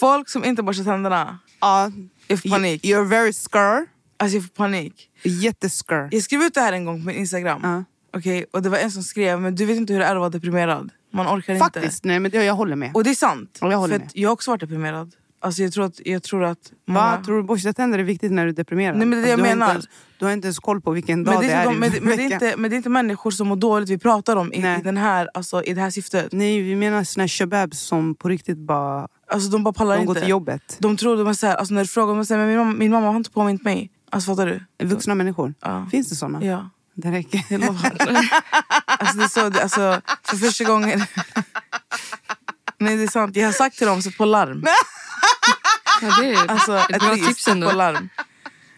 folk 0.00 0.28
som 0.28 0.44
inte 0.44 0.62
borstar 0.62 0.84
tänderna. 0.84 1.38
Ja. 1.60 1.90
Får 2.28 2.50
panik. 2.50 2.84
You- 2.84 2.88
You're 2.96 3.04
very 3.08 3.32
scar. 3.32 3.86
Alltså 4.20 4.36
jag 4.36 4.42
får 4.44 4.50
panik. 4.50 5.10
Jättescar. 5.22 6.08
Jag 6.10 6.22
skrev 6.22 6.42
ut 6.42 6.54
det 6.54 6.60
här 6.60 6.72
en 6.72 6.84
gång 6.84 7.00
på 7.00 7.06
min 7.06 7.16
Instagram. 7.16 7.60
Ja. 7.62 7.84
Okej, 8.18 8.44
och 8.52 8.62
det 8.62 8.68
var 8.68 8.78
en 8.78 8.90
som 8.90 9.02
skrev, 9.02 9.40
men 9.40 9.54
du 9.54 9.64
vet 9.64 9.76
inte 9.76 9.92
hur 9.92 10.00
det 10.00 10.06
är 10.06 10.14
att 10.16 10.20
vara 10.20 10.30
deprimerad. 10.30 10.90
Man 11.12 11.26
orkar 11.38 11.54
inte. 11.54 11.64
Faktiskt, 11.64 12.04
nej 12.04 12.20
men 12.20 12.30
det, 12.30 12.44
jag 12.44 12.54
håller 12.54 12.76
med. 12.76 12.90
Och 12.94 13.04
det 13.04 13.10
är 13.10 13.14
sant. 13.14 13.58
Ja, 13.60 13.70
jag 13.70 13.78
håller 13.78 13.94
för 13.94 14.00
med. 14.00 14.10
jag 14.14 14.28
har 14.28 14.32
också 14.32 14.50
varit 14.50 14.60
deprimerad. 14.60 15.14
Alltså 15.40 15.62
jag 15.62 15.72
tror 15.72 15.84
att, 15.84 16.00
jag 16.06 16.22
tror 16.22 16.44
att 16.44 16.58
Va? 16.86 16.92
många- 16.92 17.24
Tror 17.24 17.36
du 17.36 17.42
borsta 17.42 17.72
tänder 17.72 17.98
är 17.98 18.02
viktigt 18.02 18.32
när 18.32 18.44
du 18.44 18.48
är 18.50 18.54
deprimerad? 18.54 18.96
Nej, 18.98 19.06
men 19.06 19.22
det 19.22 19.30
är 19.32 19.36
det 19.36 19.42
Alltså, 19.42 19.46
jag 19.46 19.56
du 19.56 19.60
har 19.60 19.66
menar. 19.66 19.66
Inte 19.66 19.74
ens, 19.74 19.88
du 20.18 20.24
har 20.24 20.32
inte 20.32 20.46
ens 20.46 20.58
koll 20.58 20.80
på 20.80 20.90
vilken 20.90 21.24
dag 21.24 21.34
men 21.34 21.42
det, 21.46 21.52
är 21.52 21.64
de, 21.64 21.78
men, 21.78 21.92
men, 22.02 22.16
det 22.16 22.22
är 22.22 22.32
inte, 22.32 22.54
men 22.56 22.70
det 22.70 22.74
är 22.74 22.76
inte 22.76 22.88
människor 22.88 23.30
som 23.30 23.48
mår 23.48 23.56
dåligt 23.56 23.88
vi 23.88 23.98
pratar 23.98 24.36
om 24.36 24.52
i, 24.52 24.56
i, 24.56 24.80
den 24.84 24.96
här, 24.96 25.28
alltså, 25.34 25.62
i 25.62 25.74
det 25.74 25.80
här 25.80 25.90
syftet. 25.90 26.32
Nej, 26.32 26.62
vi 26.62 26.76
menar 26.76 27.04
såna 27.04 27.22
här 27.22 27.28
shababs 27.28 27.78
som 27.80 28.14
på 28.14 28.28
riktigt 28.28 28.58
bara... 28.58 29.08
Alltså, 29.30 29.50
de 29.50 29.64
bara 29.64 29.72
pallar 29.74 29.96
De 29.96 30.06
går 30.06 30.12
inte. 30.12 30.20
till 30.20 30.30
jobbet. 30.30 30.76
De 30.78 30.96
tror 30.96 31.16
de 31.16 31.26
är 31.26 31.32
så 31.32 31.46
här, 31.46 31.54
alltså, 31.56 31.74
när 31.74 31.82
du 31.82 31.88
frågar 31.88 32.14
dem, 32.14 32.24
säger, 32.24 32.38
men 32.38 32.48
min, 32.48 32.58
mamma, 32.58 32.72
min 32.78 32.90
mamma 32.90 33.06
har 33.06 33.16
inte 33.16 33.30
påmint 33.30 33.62
mig. 33.64 33.90
Alltså 34.10 34.30
fattar 34.36 34.46
du? 34.78 34.86
Vuxna 34.86 35.14
människor. 35.14 35.54
Ja. 35.60 35.86
Finns 35.90 36.08
det 36.08 36.14
såna? 36.16 36.44
Ja. 36.44 36.70
Det 36.94 37.10
räcker. 37.10 37.44
Jag 37.50 37.60
lovar. 37.60 37.96
alltså, 38.86 39.16
det 39.18 39.24
är 39.24 39.28
så, 39.28 39.48
det, 39.48 39.62
alltså, 39.62 40.00
för 40.22 40.36
första 40.36 40.64
gången... 40.64 41.04
Nej 42.78 42.96
det 42.96 43.02
är 43.02 43.08
sant, 43.08 43.36
jag 43.36 43.46
har 43.46 43.52
sagt 43.52 43.78
till 43.78 43.86
dem, 43.86 44.02
sätt 44.02 44.16
på 44.16 44.24
larm. 44.24 44.64
Ja, 46.02 46.16
det 46.20 46.34
är 46.34 46.50
Alltså, 46.50 46.76
ett 46.78 46.90
ett 46.90 47.00
bra 47.02 47.14
tips 47.16 47.48
ändå. 47.48 47.70
på 47.70 47.76
larm. 47.76 48.08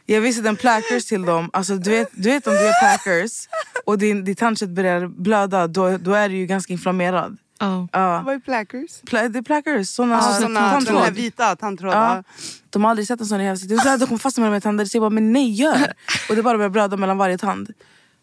Jag 0.06 0.20
visade 0.20 0.48
en 0.48 0.56
plackers 0.56 1.04
till 1.04 1.22
dem. 1.22 1.50
Alltså, 1.52 1.76
du, 1.76 1.90
vet, 1.90 2.08
du 2.12 2.22
vet 2.30 2.46
om 2.46 2.52
du 2.52 2.66
är 2.68 2.80
plackers 2.80 3.48
och 3.86 3.98
din, 3.98 4.24
ditt 4.24 4.38
tandkött 4.38 4.68
börjar 4.70 5.06
blöda, 5.06 5.66
då, 5.66 5.98
då 5.98 6.12
är 6.14 6.28
du 6.28 6.36
ju 6.36 6.46
ganska 6.46 6.72
inflammerad. 6.72 7.36
Ja. 7.60 8.22
Vad 8.26 8.34
är 8.34 8.38
plackers? 8.38 9.00
Pla, 9.06 9.28
det 9.28 9.38
är 9.38 9.42
plackers, 9.42 9.88
såna, 9.88 10.18
Ah, 10.18 10.20
såna 10.20 10.40
såna, 10.40 10.70
tandtråd. 10.70 11.02
här 11.02 11.10
vita 11.10 11.56
tandtrådar. 11.56 12.16
Ja. 12.16 12.22
De 12.70 12.84
har 12.84 12.90
aldrig 12.90 13.06
sett 13.08 13.20
en 13.20 13.26
sån 13.26 13.40
i 13.40 13.44
hela 13.44 13.56
sitt 13.56 13.70
liv. 13.70 13.78
De 13.98 14.06
kommer 14.06 14.18
fastna 14.18 14.40
med 14.42 14.50
mina 14.50 14.60
tänder. 14.60 14.84
Så 14.84 14.96
jag 14.96 15.02
bara, 15.02 15.10
men 15.10 15.32
nej 15.32 15.50
gör! 15.50 15.92
Och 16.28 16.36
det 16.36 16.42
bara 16.42 16.56
börjar 16.58 16.70
blöda 16.70 16.96
mellan 16.96 17.18
varje 17.18 17.38
tand. 17.38 17.70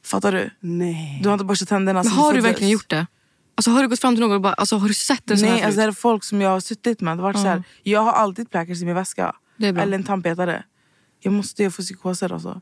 Fattar 0.05 0.31
du? 0.31 0.49
Nej. 0.59 1.19
Du 1.23 1.29
har 1.29 1.33
inte 1.33 1.45
borstat 1.45 1.69
tänderna 1.69 2.03
Men 2.03 2.11
har 2.11 2.33
du 2.33 2.41
verkligen 2.41 2.69
gjort 2.71 2.89
det? 2.89 3.07
Alltså, 3.55 3.71
har 3.71 3.81
du 3.81 3.87
gått 3.87 3.99
fram 4.01 4.15
till 4.15 4.21
någon 4.21 4.31
och 4.35 4.41
bara, 4.41 4.53
alltså, 4.53 4.77
har 4.77 4.87
du 4.87 4.93
sett 4.93 5.31
en 5.31 5.37
sån 5.37 5.47
Nej, 5.49 5.57
här 5.57 5.65
alltså, 5.65 5.75
det 5.77 5.81
här 5.81 5.87
är 5.89 5.93
folk 5.93 6.23
som 6.23 6.41
jag 6.41 6.49
har 6.49 6.59
suttit 6.59 7.01
med. 7.01 7.17
Det 7.17 7.21
har 7.21 7.29
varit 7.29 7.41
så 7.41 7.47
här, 7.47 7.63
jag 7.83 8.01
har 8.01 8.11
alltid 8.13 8.49
plackers 8.51 8.81
i 8.81 8.85
min 8.85 8.95
väska. 8.95 9.35
Det 9.57 9.67
är 9.67 9.73
bra. 9.73 9.83
Eller 9.83 9.97
en 9.97 10.03
tandpetare. 10.03 10.63
Jag 11.19 11.33
måste 11.33 11.63
ju 11.63 11.71
få 11.71 11.81
psykoser 11.81 12.33
alltså. 12.33 12.61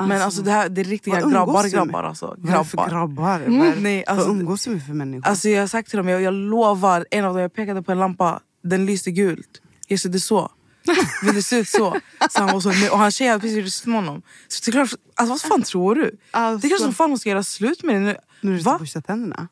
Men 0.00 0.12
Alltså, 0.12 0.24
alltså 0.24 0.42
det, 0.42 0.50
här, 0.50 0.68
det 0.68 0.80
är 0.80 0.84
riktiga 0.84 1.20
grabbar 1.20 1.62
du 1.62 1.70
grabbar 1.70 2.02
alltså. 2.02 2.36
Grabbar. 2.38 2.88
grabbar? 2.88 3.40
Mm. 3.40 3.82
Nej, 3.82 4.04
alltså, 4.06 4.28
Vad 4.28 4.36
umgås 4.36 4.64
du 4.64 4.70
med 4.70 4.86
för 4.86 4.92
människor? 4.92 5.28
Alltså 5.28 5.48
jag 5.48 5.62
har 5.62 5.66
sagt 5.66 5.90
till 5.90 5.96
dem, 5.96 6.08
jag, 6.08 6.22
jag 6.22 6.34
lovar, 6.34 7.06
en 7.10 7.24
av 7.24 7.34
dem 7.34 7.42
jag 7.42 7.54
pekade 7.54 7.82
på 7.82 7.92
en 7.92 7.98
lampa, 7.98 8.40
den 8.62 8.86
lyste 8.86 9.10
gult. 9.10 9.60
Jag 9.88 10.00
sa 10.00 10.08
det 10.08 10.20
så. 10.20 10.50
Vill 11.22 11.34
det 11.34 11.42
se 11.42 11.56
ut 11.56 11.68
så? 11.68 11.96
så 12.30 12.40
han 12.40 12.52
var 12.52 12.60
så 12.60 12.68
nej. 12.68 12.90
och 12.90 12.98
han 12.98 13.10
tjej 13.10 13.28
hade 13.28 13.40
precis 13.40 13.56
gjort 13.56 13.86
med 13.86 13.94
honom. 13.94 14.22
Så 14.48 14.60
det 14.64 14.70
är 14.70 14.72
klart, 14.72 15.00
alltså 15.14 15.32
vad 15.32 15.40
fan 15.40 15.62
tror 15.62 15.94
du? 15.94 16.16
Alltså. 16.30 16.60
Det 16.60 16.66
är 16.66 16.68
klart 16.68 16.80
som 16.80 16.94
fan 16.94 17.10
hon 17.10 17.18
ska 17.18 17.28
göra 17.28 17.42
slut 17.42 17.82
med 17.82 17.94
det 17.94 18.00
nu. 18.00 18.16
När 18.40 18.52
du 18.52 18.60
ska 18.60 18.70
Va? 18.70 18.78
borsta 18.78 19.00
tänderna? 19.00 19.48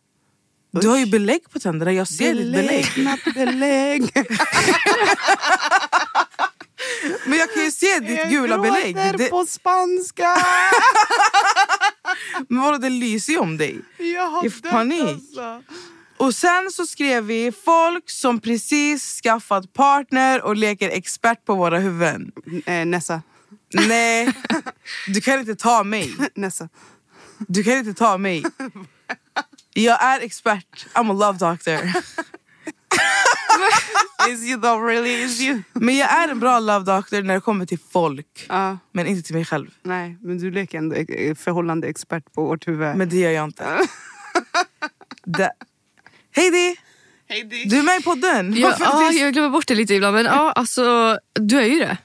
Du 0.70 0.88
har 0.88 0.98
ju 0.98 1.06
belägg 1.06 1.50
på 1.50 1.58
tänderna, 1.58 1.92
jag 1.92 2.08
ser 2.08 2.34
ditt 2.34 2.52
belägg. 2.52 2.86
Beläggnat 2.94 3.34
belägg. 3.34 4.12
Men 7.24 7.38
jag 7.38 7.54
kan 7.54 7.62
ju 7.64 7.70
se 7.70 7.98
ditt 7.98 8.28
gula 8.30 8.58
belägg. 8.58 8.94
gråter 8.94 9.18
Det, 9.18 9.28
på 9.30 9.46
spanska. 9.46 10.36
men 12.48 12.60
vadå, 12.62 12.78
det 12.78 12.88
lyser 12.90 13.32
ju 13.32 13.38
om 13.38 13.56
dig. 13.56 13.80
Jag 13.98 14.26
har 14.28 14.44
Jag 14.44 14.52
dött, 14.52 14.70
panik. 14.72 15.08
alltså. 15.08 15.62
Och 16.16 16.34
sen 16.34 16.70
så 16.72 16.86
skrev 16.86 17.24
vi 17.24 17.52
folk 17.64 18.10
som 18.10 18.40
precis 18.40 19.20
skaffat 19.22 19.72
partner 19.72 20.42
och 20.42 20.56
leker 20.56 20.90
expert 20.90 21.44
på 21.44 21.54
våra 21.54 21.78
huvuden. 21.78 22.32
Eh, 22.66 22.86
Nessa. 22.86 23.22
Nej, 23.74 24.32
du 25.06 25.20
kan 25.20 25.40
inte 25.40 25.54
ta 25.54 25.84
mig. 25.84 26.14
Nessa. 26.34 26.68
Du 27.38 27.64
kan 27.64 27.72
inte 27.72 27.94
ta 27.94 28.18
mig. 28.18 28.44
Jag 29.74 30.02
är 30.04 30.20
expert. 30.20 30.86
I'm 30.94 31.10
a 31.10 31.12
love 31.12 31.38
doctor. 31.38 31.92
Is 34.30 34.44
you 34.50 34.60
though 34.60 34.86
really 34.86 35.22
is 35.24 35.40
you? 35.40 35.62
Men 35.72 35.96
jag 35.96 36.10
är 36.22 36.28
en 36.28 36.40
bra 36.40 36.58
love 36.60 36.84
doctor 36.96 37.22
när 37.22 37.34
det 37.34 37.40
kommer 37.40 37.66
till 37.66 37.78
folk. 37.78 38.46
Ja, 38.48 38.78
Men 38.92 39.06
inte 39.06 39.22
till 39.22 39.34
mig 39.34 39.44
själv. 39.44 39.70
nej, 39.82 40.16
men 40.22 40.38
du 40.38 40.50
leker 40.50 40.78
ändå 40.78 40.96
eh, 40.96 41.34
förhållande 41.34 41.88
expert 41.88 42.32
på 42.34 42.44
vårt 42.44 42.68
huvud. 42.68 42.96
Men 42.96 43.08
det 43.08 43.16
gör 43.16 43.30
jag 43.30 43.44
inte. 43.44 43.64
Det. 45.24 45.52
Heidi! 46.36 46.76
Du 47.66 47.78
är 47.78 47.82
med 47.82 48.00
i 48.00 48.02
podden. 48.02 48.54
Ja, 48.56 48.72
finns- 48.72 49.20
jag 49.20 49.32
glömmer 49.32 49.48
bort 49.50 49.66
det 49.66 49.74
lite 49.74 49.94
ibland. 49.94 50.14
Men 50.16 50.24
ja, 50.24 50.52
alltså, 50.52 51.18
du 51.34 51.58
är 51.58 51.64
ju 51.66 51.78
det. 51.78 51.96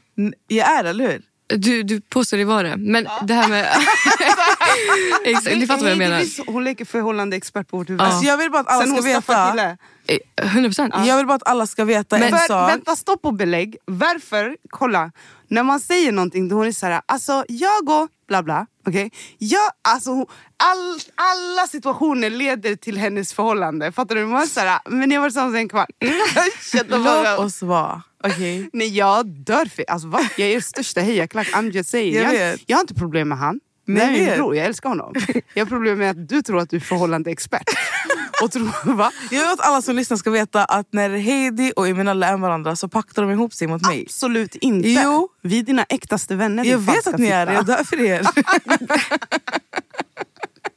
Jag 0.48 0.72
är, 0.79 0.84
eller 0.84 1.12
hur? 1.12 1.22
Du, 1.47 1.83
du 1.83 2.01
påstår 2.01 2.38
dig 2.38 2.45
vara 2.45 2.63
det. 2.63 2.77
Men 2.77 3.07
det 3.23 3.33
här 3.33 3.50
med... 3.50 3.65
Exakt, 5.23 5.59
du 5.59 5.67
fattar 5.67 5.81
vad 5.81 5.91
jag 5.91 6.00
det 6.00 6.09
menar. 6.09 6.51
Hon 6.51 6.63
leker 6.63 6.85
förhållande 6.85 7.38
expert 7.38 7.67
på 7.69 7.77
vårt 7.77 7.89
huvud. 7.89 8.01
Ja. 8.01 8.05
Alltså 8.05 8.25
jag 8.25 8.38
vill 8.38 8.51
bara 8.51 8.59
att 8.62 8.67
alla 8.67 8.85
Sen 8.85 8.95
ska 8.95 9.01
veta. 9.01 9.51
kille. 9.51 9.77
Eh, 10.07 10.17
100 10.45 10.69
procent. 10.69 10.93
Jag 11.05 11.17
vill 11.17 11.25
bara 11.25 11.35
att 11.35 11.47
alla 11.47 11.67
ska 11.67 11.85
veta 11.85 12.17
en 12.17 12.31
För, 12.31 12.47
sak. 12.47 12.69
vänta, 12.69 12.95
stopp 12.95 13.25
och 13.25 13.33
belägg. 13.33 13.77
Varför? 13.85 14.57
Kolla. 14.69 15.12
När 15.47 15.63
man 15.63 15.79
säger 15.79 16.12
någonting 16.12 16.47
då 16.50 16.55
hon 16.55 16.67
är 16.67 16.71
så 16.71 16.85
här, 16.85 17.01
alltså 17.05 17.45
jag 17.47 17.89
och 17.89 18.09
bla 18.27 18.43
bla. 18.43 18.65
Okay? 18.88 19.09
Jag, 19.38 19.71
alltså, 19.81 20.12
all, 20.12 21.00
alla 21.15 21.67
situationer 21.67 22.29
leder 22.29 22.75
till 22.75 22.97
hennes 22.97 23.33
förhållande. 23.33 23.91
Fattar 23.91 24.15
du? 24.15 24.25
Man 24.25 24.41
är 24.41 24.45
så 24.45 24.59
här, 24.59 24.79
men 24.89 25.09
ni 25.09 25.15
har 25.15 25.21
varit 25.21 25.33
tillsammans 25.33 25.55
i 25.55 25.59
en 25.59 25.69
kvart. 25.69 25.89
Låt 26.88 27.39
oss 27.39 27.62
vara. 27.62 28.01
Okej? 28.27 28.69
Nej 28.73 28.97
jag 28.97 29.27
dör 29.27 29.65
för 29.65 29.85
alltså, 29.87 30.07
va? 30.07 30.29
Jag 30.37 30.49
är 30.49 30.61
största 30.61 31.01
hejaklack, 31.01 31.47
I'm 31.47 31.71
just 31.71 31.89
saying. 31.89 32.15
Jag 32.15 32.35
Jag, 32.35 32.59
jag 32.65 32.77
har 32.77 32.81
inte 32.81 32.93
problem 32.93 33.29
med 33.29 33.37
han. 33.37 33.59
Nej, 33.85 34.07
Nej, 34.07 34.27
min 34.27 34.35
bror, 34.37 34.55
jag 34.55 34.65
älskar 34.65 34.89
honom. 34.89 35.13
Jag 35.53 35.65
har 35.65 35.69
problem 35.69 35.97
med 35.97 36.09
att 36.09 36.29
du 36.29 36.41
tror 36.41 36.59
att 36.59 36.69
du 36.69 36.75
är 36.75 36.81
förhållande 36.81 37.31
expert. 37.31 37.69
Och 38.43 38.51
tror, 38.51 38.93
va? 38.93 39.11
Jag 39.31 39.39
vill 39.41 39.49
att 39.49 39.59
alla 39.59 39.81
som 39.81 39.95
lyssnar 39.95 40.17
ska 40.17 40.29
veta 40.29 40.65
att 40.65 40.87
när 40.93 41.09
Heidi 41.09 41.73
och 41.75 41.87
Eminella 41.87 42.27
är 42.27 42.37
varandra 42.37 42.75
så 42.75 42.87
paktar 42.87 43.21
de 43.21 43.31
ihop 43.31 43.53
sig 43.53 43.67
mot 43.67 43.81
mig. 43.87 44.03
Absolut 44.07 44.55
inte. 44.55 44.89
Jo. 44.89 45.29
Vi 45.41 45.59
är 45.59 45.63
dina 45.63 45.85
äktaste 45.89 46.35
vänner. 46.35 46.63
Jag 46.65 46.77
vet 46.77 47.07
att 47.07 47.17
ni 47.17 47.27
är 47.27 47.45
det, 47.45 47.53
jag 47.53 47.65
dör 47.65 47.83
för 47.83 48.01
er. 48.01 48.21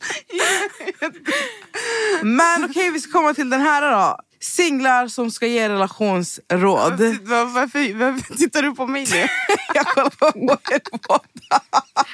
Men 2.23 2.65
okej, 2.65 2.91
vi 2.91 3.01
ska 3.01 3.13
komma 3.13 3.35
till 3.35 3.51
den 3.51 3.61
här 3.61 3.93
då. 3.93 4.19
Singlar 4.41 5.09
som 5.09 5.31
ska 5.31 5.47
ge 5.47 5.69
relationsråd. 5.69 7.01
Var- 7.01 7.55
Varför, 7.55 7.95
varför 7.95 8.35
tittar 8.37 8.63
du 8.63 8.75
på 8.75 8.87
mig 8.87 9.07
nu? 9.13 9.27
Jag 9.75 9.87
kollar 9.87 10.11
på 10.11 10.27
er 10.73 10.81
båda. 11.09 11.61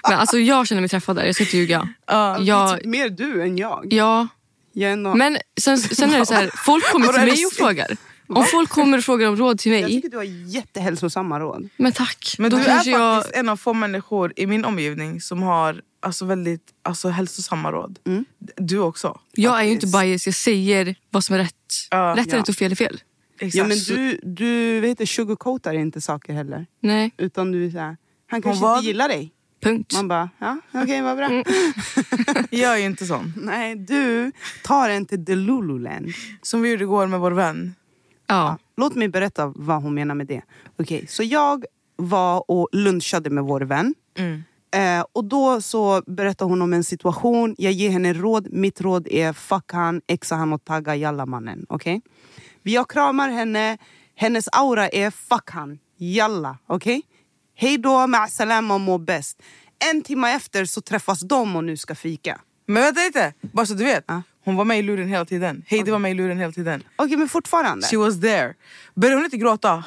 Men 0.08 0.18
alltså, 0.18 0.38
jag 0.38 0.66
känner 0.66 0.80
mig 0.82 0.88
träffad 0.88 1.16
där, 1.16 1.24
jag 1.24 1.34
ska 1.34 1.44
inte 1.44 1.56
ljuga. 1.56 1.88
Är 2.06 2.38
Jag, 2.40 2.76
typ 2.78 2.86
mer 2.86 3.08
du 3.08 3.42
än 3.42 3.56
jag. 3.58 3.86
ja, 3.90 4.28
jag 4.72 4.98
men 5.16 5.38
sen, 5.60 5.78
sen 5.78 6.14
är 6.14 6.18
det 6.18 6.26
så 6.26 6.34
här, 6.34 6.50
folk 6.56 6.92
kommer 6.92 7.06
Vadå, 7.06 7.18
till 7.18 7.28
mig 7.28 7.46
och 7.46 7.52
frågar. 7.52 7.96
Om 8.36 8.44
folk 8.44 8.70
kommer 8.70 8.98
och 8.98 9.04
frågar 9.04 9.28
om 9.28 9.36
råd 9.36 9.58
till 9.58 9.72
jag 9.72 9.82
mig, 9.82 9.94
tycker 9.94 10.08
du 10.08 10.16
har 10.16 10.24
jättehälsosamma 10.24 11.40
råd. 11.40 11.68
men 11.76 11.92
tack. 11.92 12.34
Men 12.38 12.50
då 12.50 12.56
du 12.56 12.62
är 12.62 12.66
kanske 12.66 12.90
jag, 12.90 13.16
faktiskt 13.16 13.36
en 13.36 13.48
av 13.48 13.56
få 13.56 13.74
människor 13.74 14.32
i 14.36 14.46
min 14.46 14.64
omgivning 14.64 15.20
som 15.20 15.42
har 15.42 15.82
alltså, 16.00 16.24
väldigt 16.24 16.72
alltså, 16.82 17.08
hälsosamma 17.08 17.72
råd. 17.72 17.98
Du 18.56 18.78
också. 18.78 19.20
jag 19.32 19.60
är 19.60 19.64
ju 19.64 19.70
inte 19.70 19.86
bias, 19.86 20.26
jag 20.26 20.34
säger 20.34 20.96
vad 21.10 21.24
som 21.24 21.34
är 21.34 21.38
rätt. 21.38 21.54
Ja, 21.90 22.14
rätt 22.16 22.26
är 22.26 22.32
ja. 22.32 22.38
rätt 22.38 22.48
och 22.48 22.54
fel 22.54 22.72
är 22.72 22.76
fel. 22.76 23.00
Exakt. 23.38 23.54
Ja, 23.54 23.64
men 23.64 23.78
du, 23.78 24.20
du 24.22 24.80
vet 24.80 24.90
inte, 24.90 25.06
sugarcoatar 25.06 25.74
inte 25.74 26.00
saker 26.00 26.32
heller. 26.32 26.66
Nej, 26.80 27.10
Utan 27.16 27.52
du 27.52 27.66
är 27.66 27.70
såhär, 27.70 27.96
han 28.26 28.42
kanske 28.42 28.62
vad? 28.62 28.76
inte 28.78 28.86
gillar 28.86 29.08
dig. 29.08 29.32
punkt. 29.62 29.92
Man 29.94 30.08
bara, 30.08 30.30
ja 30.38 30.58
okej 30.72 31.02
vad 31.02 31.16
bra. 31.16 31.28
Jag 32.50 32.72
är 32.72 32.78
ju 32.78 32.84
inte 32.84 33.06
sån. 33.06 33.32
Nej, 33.36 33.76
du 33.76 34.32
tar 34.64 34.90
en 34.90 35.06
till 35.06 35.24
Delululand. 35.24 36.08
Som 36.42 36.62
vi 36.62 36.70
gjorde 36.70 36.82
igår 36.82 37.06
med 37.06 37.20
vår 37.20 37.30
vän. 37.30 37.74
Ja. 38.32 38.58
Låt 38.76 38.94
mig 38.94 39.08
berätta 39.08 39.52
vad 39.56 39.82
hon 39.82 39.94
menar 39.94 40.14
med 40.14 40.26
det. 40.26 40.42
Okej, 40.78 41.06
så 41.08 41.22
jag 41.22 41.64
var 41.96 42.50
och 42.50 42.68
lunchade 42.72 43.30
med 43.30 43.44
vår 43.44 43.60
vän. 43.60 43.94
Eh, 44.74 45.04
och 45.12 45.24
då 45.24 45.60
så 45.60 46.02
berättar 46.06 46.46
hon 46.46 46.62
om 46.62 46.72
en 46.72 46.84
situation, 46.84 47.54
jag 47.58 47.72
ger 47.72 47.90
henne 47.90 48.12
råd. 48.12 48.52
Mitt 48.52 48.80
råd 48.80 49.08
är 49.10 49.32
fuck 49.32 49.72
han, 49.72 50.00
exa 50.06 50.34
han 50.34 50.52
och 50.52 50.64
tagga 50.64 50.96
jalla 50.96 51.26
mannen. 51.26 51.66
Okej? 51.68 52.00
Jag 52.62 52.90
kramar 52.90 53.28
henne, 53.28 53.78
hennes 54.14 54.48
aura 54.52 54.88
är 54.88 55.10
fuck 55.10 55.50
han, 55.50 55.78
jalla. 55.96 56.58
Okej? 56.66 57.02
Hej 57.54 57.78
då, 57.78 58.06
med 58.06 58.30
salama 58.30 58.78
må 58.78 58.98
bäst. 58.98 59.42
En 59.90 60.02
timme 60.02 60.32
efter 60.34 60.64
så 60.64 60.80
träffas 60.80 61.20
de 61.20 61.56
och 61.56 61.64
nu 61.64 61.76
ska 61.76 61.94
fika. 61.94 62.40
Men 62.66 62.82
vänta 62.82 63.00
lite, 63.00 63.34
bara 63.40 63.66
så 63.66 63.74
du 63.74 63.84
vet. 63.84 64.04
Ja. 64.06 64.22
Hon 64.44 64.56
var 64.56 64.64
med 64.64 64.78
i 64.78 64.82
luren 64.82 65.08
hela 65.08 65.24
tiden. 65.24 65.62
Heidi 65.66 65.90
var 65.90 65.98
med 65.98 66.10
i 66.10 66.14
luren 66.14 66.38
hela 66.38 66.52
tiden. 66.52 66.82
Okej 66.96 67.16
men 67.16 67.28
fortfarande. 67.28 67.86
She 67.86 67.96
was 67.96 68.20
there. 68.20 68.54
Började 68.94 69.16
hon 69.16 69.24
inte 69.24 69.36
gråta? 69.36 69.84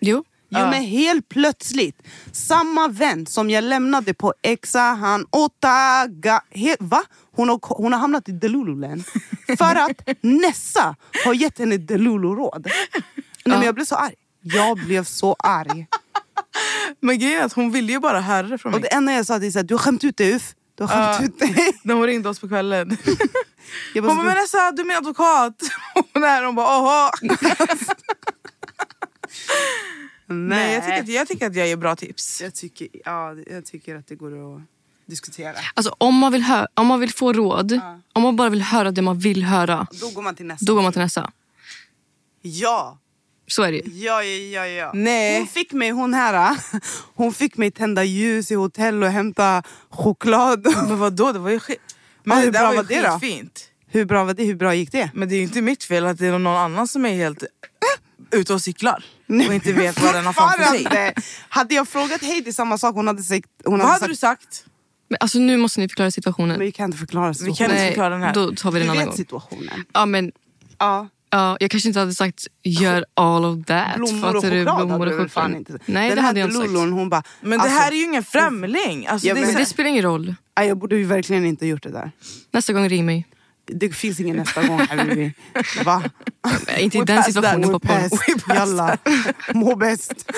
Jo. 0.00 0.24
Jo 0.50 0.58
men 0.58 0.82
helt 0.82 1.28
plötsligt, 1.28 2.02
samma 2.32 2.88
vän 2.88 3.26
som 3.26 3.50
jag 3.50 3.64
lämnade 3.64 4.14
på 4.14 4.34
Exa, 4.42 4.80
han 4.80 5.26
Otaga... 5.30 6.40
He, 6.50 6.76
va? 6.80 7.02
Hon 7.36 7.48
har, 7.48 7.60
hon 7.62 7.92
har 7.92 8.00
hamnat 8.00 8.28
i 8.28 8.32
Delululand. 8.32 9.04
För 9.58 9.74
att 9.74 10.00
Nessa 10.20 10.96
har 11.24 11.34
gett 11.34 11.58
henne 11.58 11.76
Delulu-råd. 11.76 12.66
Nej, 12.66 13.02
men 13.58 13.62
jag 13.62 13.74
blev 13.74 13.84
så 13.84 13.94
arg. 13.94 14.14
Jag 14.42 14.76
blev 14.78 15.04
så 15.04 15.36
arg. 15.38 15.86
Men 17.00 17.18
grejen 17.18 17.40
är 17.40 17.44
att 17.44 17.52
hon 17.52 17.70
ville 17.70 17.92
ju 17.92 17.98
bara 18.00 18.20
höra 18.20 18.42
det 18.46 18.58
från 18.58 18.74
Och 18.74 18.80
mig. 18.80 18.88
det 18.90 18.96
enda 18.96 19.12
jag 19.12 19.26
sa 19.26 19.34
är 19.36 19.58
att 19.60 19.68
du 19.68 19.74
har 19.74 19.78
skämt 19.78 20.04
ut 20.04 20.16
dig 20.16 20.34
Uff. 20.34 20.54
Du 20.74 20.82
har 20.84 20.88
skämt 20.88 21.16
Ja. 21.20 21.24
ut 21.26 21.56
dig. 21.56 21.72
När 21.82 21.94
hon 21.94 22.06
ringde 22.06 22.28
oss 22.28 22.40
på 22.40 22.48
kvällen. 22.48 22.96
Jag 23.94 24.02
Hon 24.02 24.08
bara, 24.08 24.16
bara, 24.16 24.26
men 24.26 24.42
Nessa 24.42 24.72
du 24.72 24.82
är 24.82 24.86
min 24.86 24.96
advokat. 24.96 25.62
Och 26.14 26.20
när 26.20 26.44
hon 26.44 26.54
bara, 26.54 26.78
åhå. 26.78 27.10
Nej, 30.26 30.74
jag, 30.74 30.82
tycker 30.84 31.00
att, 31.02 31.08
jag 31.08 31.28
tycker 31.28 31.46
att 31.46 31.56
jag 31.56 31.68
ger 31.68 31.76
bra 31.76 31.96
tips. 31.96 32.40
jag, 32.40 32.54
tycker, 32.54 32.88
ja, 33.04 33.34
jag 33.50 33.64
tycker 33.66 33.96
att 33.96 34.06
det 34.06 34.14
går 34.14 34.56
att 34.56 34.62
diskutera. 35.06 35.54
Alltså 35.74 35.94
om 35.98 36.14
man 36.14 36.32
vill, 36.32 36.42
hö- 36.42 36.66
om 36.74 36.86
man 36.86 37.00
vill 37.00 37.12
få 37.12 37.32
råd, 37.32 37.80
om 38.12 38.22
man 38.22 38.36
bara 38.36 38.48
vill 38.48 38.62
höra 38.62 38.90
det 38.90 39.02
man 39.02 39.18
vill 39.18 39.44
höra, 39.44 39.86
Då 40.00 40.10
går 40.10 40.22
man 40.22 40.34
till 40.34 40.46
nästa. 40.46 40.64
då 40.66 40.74
går 40.74 40.82
man 40.82 40.92
till 40.92 41.02
nästa. 41.02 41.30
Ja! 42.42 42.98
Så 43.46 43.62
är 43.62 43.72
det. 43.72 43.82
Ja, 43.86 44.22
ja, 44.22 44.66
ja, 44.66 44.66
ja. 44.66 44.90
Nej. 44.94 45.38
Hon 45.38 45.46
fick 45.46 45.72
mig, 45.72 45.90
hon 45.90 46.14
här, 46.14 46.56
hon 47.14 47.32
fick 47.32 47.56
mig 47.56 47.70
tända 47.70 48.04
ljus 48.04 48.50
i 48.50 48.54
hotell 48.54 49.02
och 49.02 49.10
hämta 49.10 49.62
choklad. 49.90 50.66
Men 50.88 50.98
vadå, 50.98 51.32
det 51.32 51.38
var 51.38 51.50
ju 51.50 51.60
skit... 51.60 51.78
Men 52.28 52.44
det 52.44 52.50
där 52.50 52.60
bra 52.60 52.68
var 52.68 52.76
var 52.76 52.82
det 52.84 53.02
då? 53.02 53.10
skitfint. 53.18 53.64
Hur 53.90 54.04
bra 54.04 54.24
var 54.24 54.34
det? 54.34 54.44
Hur 54.44 54.54
bra 54.56 54.74
gick 54.74 54.92
det? 54.92 55.10
Men 55.14 55.28
det 55.28 55.34
är 55.34 55.36
ju 55.36 55.42
inte 55.42 55.62
mitt 55.62 55.84
fel 55.84 56.06
att 56.06 56.18
det 56.18 56.26
är 56.26 56.38
någon 56.38 56.46
annan 56.56 56.88
som 56.88 57.04
är 57.06 57.14
helt 57.14 57.42
ute 58.30 58.54
och 58.54 58.62
cyklar. 58.62 59.04
Och 59.48 59.54
inte 59.54 59.72
vet 59.72 60.02
vad 60.02 60.14
den 60.14 60.26
har 60.26 60.32
framför 60.32 60.64
sig. 60.64 61.14
Hade 61.48 61.74
jag 61.74 61.88
frågat 61.88 62.22
Heidi 62.22 62.52
samma 62.52 62.78
sak, 62.78 62.94
hon 62.94 63.06
hade 63.06 63.22
sagt... 63.22 63.48
Hon 63.64 63.78
Vad 63.78 63.88
hade 63.88 63.98
sagt 63.98 64.08
du 64.10 64.16
sagt? 64.16 64.64
Men 65.08 65.16
alltså 65.20 65.38
nu 65.38 65.56
måste 65.56 65.80
ni 65.80 65.88
förklara 65.88 66.04
men 66.04 66.12
situationen. 66.12 66.60
vi 66.60 66.72
kan 66.72 66.84
inte 66.84 66.98
förklara 66.98 67.28
Vi 67.28 67.34
situationen. 67.34 67.68
kan 67.68 67.76
inte 67.76 67.86
förklara 67.88 68.08
den 68.08 68.22
här. 68.22 68.34
Då 68.34 68.54
tar 68.54 68.70
vi 68.70 68.78
Vi 68.80 68.86
den 68.86 68.86
en 68.86 68.90
annan 68.90 68.98
vet 68.98 69.06
gång. 69.08 69.16
situationen. 69.16 69.84
Ja, 69.94 70.06
men, 70.06 70.32
Ja. 70.78 71.08
Ja, 71.30 71.56
jag 71.60 71.70
kanske 71.70 71.88
inte 71.88 72.00
hade 72.00 72.14
sagt 72.14 72.46
gör 72.62 73.04
all 73.14 73.44
of 73.44 73.66
that. 73.66 73.96
Blommor 73.96 74.36
och 74.36 74.42
choklad 74.42 74.64
blommor 74.64 75.06
och 75.06 75.18
väl 75.20 75.28
fan 75.28 75.44
choklad. 75.44 75.56
inte 75.58 75.78
Nej, 75.92 76.08
Den 76.08 76.16
det 76.16 76.22
hade 76.22 76.40
jag 76.40 76.46
inte 76.46 76.56
sagt. 76.58 76.68
Delulon, 76.68 76.92
hon 76.92 77.08
bara... 77.08 77.22
Men 77.40 77.50
det 77.50 77.56
alltså, 77.64 77.78
här 77.78 77.90
är 77.92 77.96
ju 77.96 78.04
ingen 78.04 78.24
främling. 78.24 79.06
Alltså, 79.06 79.28
Ja, 79.28 79.34
det 79.34 79.40
är 79.40 79.46
men 79.46 79.54
det 79.54 79.66
spelar 79.66 79.90
ingen 79.90 80.02
roll. 80.02 80.34
"Aj, 80.54 80.68
Jag 80.68 80.78
borde 80.78 80.96
ju 80.96 81.04
verkligen 81.04 81.44
inte 81.44 81.66
gjort 81.66 81.82
det 81.82 81.90
där. 81.90 82.10
Nästa 82.50 82.72
gång 82.72 82.88
ring 82.88 83.06
mig. 83.06 83.26
Det 83.72 83.90
finns 83.96 84.20
ingen 84.20 84.36
nästa 84.36 84.62
gång 84.66 84.80
habibi. 84.80 85.32
Va? 85.84 86.02
Nej, 86.66 86.82
inte 86.82 86.98
i 86.98 87.00
den 87.04 87.24
situationen 87.24 87.70
på 87.70 87.80
porr. 87.80 88.54
Jalla. 88.54 88.96
Må 89.54 89.76
bäst. 89.76 90.30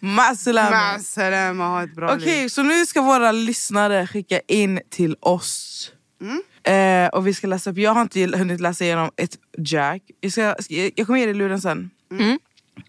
Massalam. 0.00 0.70
Masalama, 0.72 1.66
ha 1.68 1.82
ett 1.82 1.94
bra 1.94 2.14
Okej, 2.14 2.40
liv. 2.42 2.48
så 2.48 2.62
nu 2.62 2.86
ska 2.86 3.02
våra 3.02 3.32
lyssnare 3.32 4.06
skicka 4.06 4.40
in 4.48 4.80
till 4.90 5.16
oss. 5.20 5.90
Mm. 6.20 6.42
Eh, 6.68 7.08
och 7.08 7.26
vi 7.26 7.34
ska 7.34 7.46
läsa 7.46 7.70
upp, 7.70 7.78
jag 7.78 7.94
har 7.94 8.02
inte 8.02 8.20
hunnit 8.20 8.60
läsa 8.60 8.84
igenom 8.84 9.10
ett 9.16 9.38
jack. 9.58 10.02
Jag, 10.20 10.32
ska, 10.32 10.54
jag 10.94 11.06
kommer 11.06 11.18
ge 11.18 11.26
dig 11.26 11.34
luren 11.34 11.60
sen. 11.60 11.90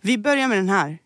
Vi 0.01 0.17
börjar 0.17 0.47
med 0.47 0.57
den 0.57 0.69
här. 0.69 0.97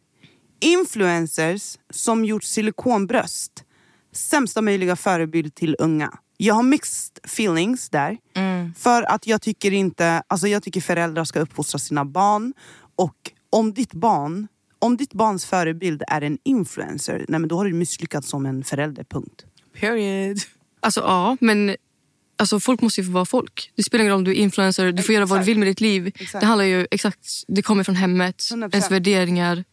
Influencers 0.59 1.77
som 1.89 2.25
gjort 2.25 2.43
silikonbröst. 2.43 3.63
Sämsta 4.11 4.61
möjliga 4.61 4.95
förebild 4.95 5.55
till 5.55 5.75
unga. 5.79 6.13
Jag 6.37 6.53
har 6.55 6.63
mixed 6.63 7.19
feelings 7.23 7.89
där. 7.89 8.17
För 8.77 9.03
att 9.03 9.27
jag 9.27 9.41
tycker 9.41 9.73
inte, 9.73 10.23
alltså 10.27 10.47
jag 10.47 10.63
tycker 10.63 10.81
föräldrar 10.81 11.23
ska 11.23 11.39
uppfostra 11.39 11.79
sina 11.79 12.05
barn. 12.05 12.53
Och 12.95 13.31
om 13.49 13.73
ditt 13.73 13.93
barn, 13.93 14.47
om 14.79 14.97
ditt 14.97 15.13
barns 15.13 15.45
förebild 15.45 16.03
är 16.07 16.21
en 16.21 16.37
influencer, 16.43 17.25
nej 17.27 17.39
men 17.39 17.47
då 17.47 17.57
har 17.57 17.65
du 17.65 17.73
misslyckats 17.73 18.29
som 18.29 18.45
en 18.45 18.63
förälder, 18.63 19.03
punkt. 19.03 19.45
Period. 19.79 20.37
Alltså 20.79 21.01
ja, 21.01 21.37
men 21.41 21.75
alltså, 22.37 22.59
folk 22.59 22.81
måste 22.81 23.01
ju 23.01 23.07
få 23.07 23.13
vara 23.13 23.25
folk. 23.25 23.71
Det 23.75 23.83
spelar 23.83 24.03
ingen 24.03 24.11
roll 24.11 24.17
om 24.17 24.23
du 24.23 24.31
är 24.31 24.35
influencer, 24.35 24.91
du 24.91 25.03
får 25.03 25.15
göra 25.15 25.25
vad 25.25 25.39
du 25.39 25.43
vill 25.43 25.59
med 25.59 25.67
ditt 25.67 25.81
liv. 25.81 26.07
Exakt. 26.07 26.41
Det 26.41 26.45
handlar 26.45 26.65
ju 26.65 26.87
exakt, 26.91 27.27
det 27.47 27.61
kommer 27.61 27.83
från 27.83 27.95
hemmet, 27.95 28.37
100%. 28.37 28.69
ens 28.71 28.91
värderingar 28.91 29.63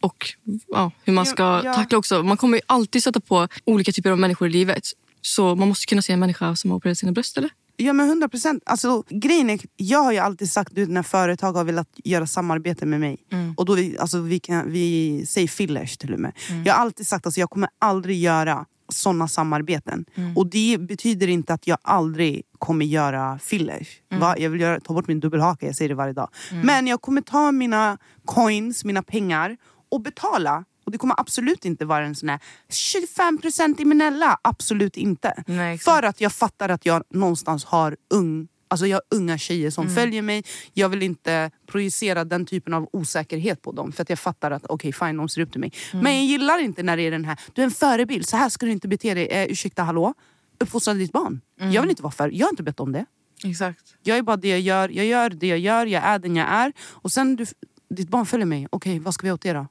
och 0.00 0.34
ja, 0.66 0.90
hur 1.04 1.12
man 1.12 1.24
Ja, 1.24 1.32
ska 1.32 1.62
ja. 1.64 1.74
tackla 1.74 1.98
också. 1.98 2.22
Man 2.22 2.36
kommer 2.36 2.56
ju 2.58 2.62
alltid 2.66 3.02
sätta 3.02 3.20
på 3.20 3.48
olika 3.64 3.92
typer 3.92 4.10
av 4.10 4.18
människor 4.18 4.48
i 4.48 4.50
livet. 4.50 4.82
Så 5.20 5.54
man 5.54 5.68
måste 5.68 5.86
kunna 5.86 6.02
se 6.02 6.12
en 6.12 6.20
människa 6.20 6.56
som 6.56 6.70
har 6.70 6.76
opererat 6.76 6.98
sina 6.98 7.12
bröst 7.12 7.38
eller? 7.38 7.50
Ja 7.76 7.92
men 7.92 8.08
100 8.08 8.28
procent. 8.28 8.62
Alltså, 8.66 9.02
grejen 9.10 9.50
är, 9.50 9.60
jag 9.76 10.02
har 10.02 10.12
ju 10.12 10.18
alltid 10.18 10.50
sagt 10.50 10.74
du, 10.74 10.86
när 10.86 11.02
företag 11.02 11.52
har 11.52 11.64
velat 11.64 11.88
göra 12.04 12.26
samarbete 12.26 12.86
med 12.86 13.00
mig. 13.00 13.18
Och 13.56 13.64
då 13.66 13.74
vi, 13.74 13.98
alltså, 13.98 14.20
vi, 14.20 14.38
kan, 14.40 14.72
vi 14.72 15.26
säger 15.26 15.48
fillers 15.48 15.96
till 15.96 16.14
och 16.14 16.20
med. 16.20 16.32
Jag 16.64 16.74
har 16.74 16.80
alltid 16.80 17.06
sagt 17.06 17.22
att 17.22 17.26
alltså, 17.26 17.40
jag 17.40 17.50
kommer 17.50 17.68
aldrig 17.78 18.18
göra 18.20 18.66
såna 18.88 19.28
samarbeten. 19.28 20.04
Och 20.36 20.46
det 20.46 20.76
betyder 20.80 21.28
inte 21.28 21.54
att 21.54 21.66
jag 21.66 21.78
aldrig 21.82 22.42
kommer 22.58 22.86
göra 22.86 23.38
fillers. 23.38 23.88
Va? 24.10 24.34
Jag 24.38 24.50
vill 24.50 24.60
göra, 24.60 24.80
ta 24.80 24.94
bort 24.94 25.08
min 25.08 25.20
dubbelhaka, 25.20 25.66
jag 25.66 25.76
säger 25.76 25.88
det 25.88 25.94
varje 25.94 26.12
dag. 26.12 26.28
Men 26.64 26.86
jag 26.86 27.00
kommer 27.00 27.20
ta 27.20 27.52
mina 27.52 27.98
coins, 28.24 28.84
mina 28.84 29.02
pengar 29.02 29.56
och 29.90 30.00
betala. 30.02 30.64
Och 30.84 30.92
det 30.92 30.98
kommer 30.98 31.20
absolut 31.20 31.64
inte 31.64 31.84
vara 31.84 32.04
en 32.04 32.14
sån 32.14 32.28
här 32.28 32.40
25% 32.70 33.80
i 33.80 33.84
Minella. 33.84 34.38
Absolut 34.42 34.96
inte. 34.96 35.44
Nej. 35.46 35.78
För 35.78 36.02
att 36.02 36.20
jag 36.20 36.32
fattar 36.32 36.68
att 36.68 36.86
jag 36.86 37.02
någonstans 37.10 37.64
har 37.64 37.96
ung 38.14 38.48
Alltså 38.68 38.86
jag 38.86 38.96
har 38.96 39.02
unga 39.18 39.38
tjejer 39.38 39.70
som 39.70 39.84
följer 39.94 40.22
mig. 40.22 40.42
Jag 40.72 40.88
vill 40.88 41.02
inte 41.02 41.50
projicera 41.66 42.24
den 42.24 42.46
typen 42.46 42.74
av 42.74 42.88
osäkerhet 42.92 43.62
på 43.62 43.72
dem. 43.72 43.92
För 43.92 44.02
att 44.02 44.08
jag 44.10 44.18
fattar 44.18 44.50
att 44.50 44.66
okej 44.68 44.92
fine, 44.92 45.16
de 45.16 45.28
ser 45.28 45.40
upp 45.40 45.52
till 45.52 45.60
mig. 45.60 45.72
Men 45.92 46.14
jag 46.16 46.24
gillar 46.24 46.58
inte 46.58 46.82
när 46.82 46.96
det 46.96 47.02
är 47.02 47.10
den 47.10 47.24
här, 47.24 47.40
du 47.52 47.62
är 47.62 47.64
en 47.64 47.70
förebild, 47.70 48.28
så 48.28 48.36
här 48.36 48.48
ska 48.48 48.66
du 48.66 48.72
inte 48.72 48.88
bete 48.88 49.14
dig. 49.14 49.26
Eh, 49.26 49.44
ursäkta, 49.50 49.82
hallå? 49.82 50.14
Uppfostra 50.60 50.94
ditt 50.94 51.12
barn. 51.12 51.40
Jag 51.72 51.82
vill 51.82 51.90
inte 51.90 52.02
vara 52.02 52.12
för, 52.12 52.28
jag 52.28 52.46
har 52.46 52.50
inte 52.52 52.62
bett 52.62 52.80
om 52.80 52.92
det. 52.92 53.04
Exakt. 53.44 53.94
Jag 54.02 54.18
är 54.18 54.22
bara 54.22 54.36
det 54.36 54.48
jag 54.48 54.60
gör, 54.60 54.88
jag 54.88 55.06
gör 55.06 55.30
det 55.30 55.46
jag 55.46 55.58
gör, 55.58 55.86
jag 55.86 56.02
är 56.04 56.18
den 56.18 56.36
jag 56.36 56.48
är. 56.48 56.72
Och 56.80 57.12
sen 57.12 57.36
du, 57.36 57.46
ditt 57.90 58.08
barn 58.08 58.26
följer 58.26 58.46
mig, 58.46 58.68
okej 58.70 58.98
vad 58.98 59.14
ska 59.14 59.26
vi 59.26 59.32
åt 59.32 59.42
det 59.42 59.52
då? 59.52 59.66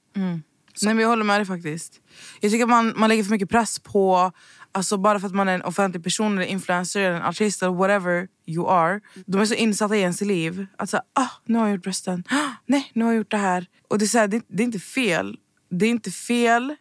Nej, 0.84 0.94
men 0.94 1.02
jag 1.02 1.10
håller 1.10 1.24
med 1.24 1.40
dig 1.40 1.46
faktiskt. 1.46 2.02
Jag 2.42 2.52
tycker 2.52 2.64
att 2.64 2.70
man, 2.70 2.94
man 2.96 3.10
lägger 3.10 3.24
för 3.24 3.32
mycket 3.32 3.50
press 3.50 3.80
på, 3.80 4.32
alltså 4.72 4.98
bara 4.98 5.20
för 5.20 5.28
att 5.28 5.36
man 5.36 5.48
är 5.48 5.56
en 5.56 5.62
offentlig 5.62 6.04
person, 6.04 6.38
eller 6.38 6.48
influencer, 6.48 7.02
eller 7.02 7.16
en 7.16 7.24
artist 7.24 7.62
eller 7.62 7.74
whatever 7.74 8.28
you 8.46 8.70
are. 8.70 9.02
De 9.26 9.42
är 9.42 9.46
så 9.46 9.54
insatta 9.54 9.96
i 9.96 10.00
ens 10.00 10.22
liv. 10.22 10.66
Att 10.78 10.90
säga, 10.90 11.04
ah, 11.14 11.30
nu 11.46 11.58
har 11.58 11.66
jag 11.66 11.76
gjort 11.76 11.84
brösten. 11.84 12.24
Ah, 12.30 12.50
nej, 12.66 12.92
nu 12.94 13.04
har 13.06 13.12
jag 13.12 13.18
gjort 13.18 13.32
det 13.32 13.38
här. 13.38 13.68
Och 13.88 14.00
det 14.00 14.06
är, 14.06 14.08
så 14.08 14.18
här, 14.18 14.28
det, 14.28 14.46
det 14.48 14.64
är 14.64 14.66
inte 14.66 14.80
fel. 14.80 15.38
Det 15.70 15.86
är 15.86 15.90
inte 15.90 16.12
fel 16.12 16.76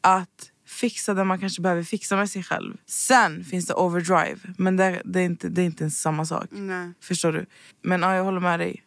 att 0.00 0.50
fixa 0.66 1.14
det 1.14 1.24
man 1.24 1.38
kanske 1.38 1.62
behöver 1.62 1.82
fixa 1.82 2.16
med 2.16 2.30
sig 2.30 2.42
själv. 2.42 2.76
Sen 2.86 3.44
finns 3.44 3.66
det 3.66 3.74
overdrive, 3.74 4.38
men 4.58 4.76
det, 4.76 5.02
det, 5.04 5.20
är, 5.20 5.24
inte, 5.24 5.48
det 5.48 5.62
är 5.62 5.66
inte 5.66 5.90
samma 5.90 6.26
sak. 6.26 6.46
Nej. 6.50 6.92
Förstår 7.00 7.32
du? 7.32 7.46
Men 7.82 8.02
ja, 8.02 8.14
jag 8.14 8.24
håller 8.24 8.40
med 8.40 8.60
dig. 8.60 8.82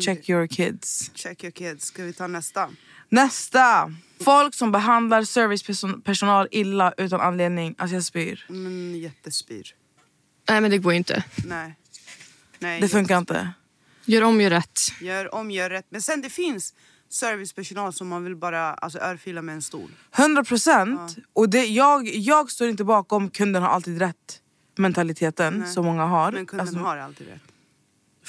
Check 0.00 0.28
your 0.28 0.46
kids. 0.46 1.10
Check 1.14 1.44
your 1.44 1.50
kids, 1.50 1.84
ska 1.84 2.04
vi 2.04 2.12
ta 2.12 2.26
nästa? 2.26 2.70
Nästa! 3.12 3.92
Folk 4.24 4.54
som 4.54 4.72
behandlar 4.72 5.24
servicepersonal 5.24 6.48
illa 6.50 6.92
utan 6.96 7.20
anledning. 7.20 7.74
Alltså 7.78 7.94
jag 7.94 8.04
spyr. 8.04 8.44
Men 8.48 8.98
jättespyr. 8.98 9.74
Nej 10.48 10.60
men 10.60 10.70
det 10.70 10.78
går 10.78 10.92
ju 10.92 10.98
inte. 10.98 11.24
Nej. 11.46 11.74
Nej 12.58 12.80
Det 12.80 12.88
funkar 12.88 13.18
inte. 13.18 13.52
Gör 14.04 14.22
om, 14.22 14.40
gör 14.40 14.50
rätt. 14.50 14.80
Gör 15.00 15.34
om, 15.34 15.50
gör 15.50 15.70
rätt. 15.70 15.86
Men 15.88 16.02
sen 16.02 16.22
det 16.22 16.30
finns 16.30 16.74
servicepersonal 17.08 17.92
som 17.92 18.08
man 18.08 18.24
vill 18.24 18.36
bara 18.36 18.74
alltså, 18.74 18.98
örfila 18.98 19.42
med 19.42 19.54
en 19.54 19.62
stol. 19.62 19.90
100 20.16 20.44
procent. 20.44 21.16
Och 21.32 21.48
det, 21.48 21.64
jag, 21.66 22.08
jag 22.08 22.50
står 22.50 22.68
inte 22.68 22.84
bakom 22.84 23.30
kunden 23.30 23.62
har 23.62 23.68
alltid 23.68 23.98
rätt 23.98 24.40
mentaliteten 24.76 25.66
som 25.66 25.84
många 25.84 26.04
har. 26.04 26.32
Men 26.32 26.46
kunden 26.46 26.66
Alltså, 26.68 26.82
har 26.82 26.96
alltid 26.96 27.26
rätt. 27.28 27.51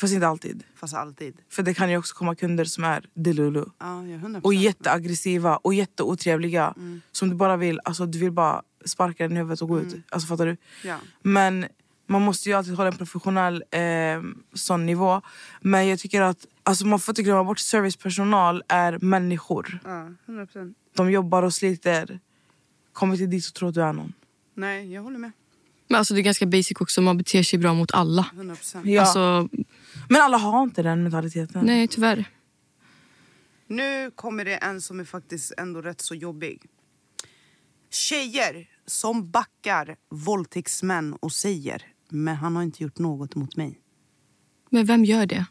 Fast 0.03 0.13
inte 0.13 0.27
alltid. 0.27 0.63
Fast 0.75 0.93
alltid. 0.93 1.33
För 1.49 1.63
det 1.63 1.73
kan 1.73 1.89
ju 1.89 1.97
också 1.97 2.15
komma 2.15 2.35
kunder 2.35 2.65
som 2.65 2.83
är 2.83 3.05
delulu. 3.13 3.65
Ja, 3.79 4.07
ja, 4.07 4.17
100%. 4.17 4.41
Och 4.41 4.53
jätteaggressiva 4.53 5.57
och 5.57 5.73
jätteotrevliga. 5.73 6.73
Som 7.11 7.29
du 7.29 7.35
bara 7.35 7.57
vill, 7.57 7.79
alltså 7.83 8.05
du 8.05 8.19
vill 8.19 8.31
bara 8.31 8.61
sparka 8.85 9.27
den 9.27 9.37
i 9.37 9.39
huvudet 9.39 9.61
och 9.61 9.67
gå 9.67 9.79
ut. 9.79 9.95
Alltså 10.09 10.27
fattar 10.27 10.45
du? 10.45 10.57
Ja. 10.83 10.97
Men 11.21 11.65
man 12.07 12.21
måste 12.21 12.49
ju 12.49 12.55
alltid 12.55 12.73
hålla 12.73 12.89
en 12.89 12.97
professionell 12.97 13.63
eh, 13.71 13.81
sån 14.53 14.85
nivå. 14.85 15.21
Men 15.61 15.87
jag 15.87 15.99
tycker 15.99 16.21
att 16.21 16.45
alltså 16.63 16.85
man 16.85 16.99
får 16.99 17.11
inte 17.11 17.23
glömma 17.23 17.43
bort 17.43 17.59
servicepersonal 17.59 18.63
är 18.67 18.97
människor. 19.01 19.79
Ja, 19.83 20.11
100%. 20.25 20.73
De 20.95 21.11
jobbar 21.11 21.43
och 21.43 21.53
sliter. 21.53 22.19
Kom 22.93 23.11
inte 23.11 23.25
dit 23.25 23.47
och 23.47 23.53
tro 23.53 23.67
att 23.67 23.73
du 23.73 23.83
är 23.83 23.93
någon. 23.93 24.13
Nej, 24.55 24.93
jag 24.93 25.01
håller 25.01 25.19
med. 25.19 25.31
Men 25.87 25.97
alltså 25.97 26.13
det 26.13 26.19
är 26.19 26.23
ganska 26.23 26.45
basic 26.45 26.81
också. 26.81 27.01
Man 27.01 27.17
beter 27.17 27.43
sig 27.43 27.59
bra 27.59 27.73
mot 27.73 27.91
alla. 27.91 28.25
100%. 28.35 28.89
Ja. 28.89 29.01
Alltså, 29.01 29.49
Men 30.09 30.21
alla 30.21 30.37
har 30.37 30.63
inte 30.63 30.83
den 30.83 31.03
mentaliteten. 31.03 31.65
nej 31.65 31.87
tyvärr. 31.87 32.25
Nu 33.67 34.11
kommer 34.15 34.45
det 34.45 34.55
en 34.55 34.81
som 34.81 34.99
är 34.99 35.05
faktiskt 35.05 35.53
ändå 35.57 35.81
rätt 35.81 36.01
så 36.01 36.15
jobbig. 36.15 36.61
Tjejer 37.89 38.69
som 38.85 39.31
backar 39.31 39.95
våldtäktsmän 40.09 41.13
och 41.13 41.31
säger 41.31 41.85
men 42.09 42.35
han 42.35 42.55
har 42.55 42.63
inte 42.63 42.83
gjort 42.83 42.99
något 42.99 43.35
mot 43.35 43.55
mig. 43.55 43.79
Men 44.69 44.85
vem 44.85 45.05
gör 45.05 45.25
det? 45.25 45.45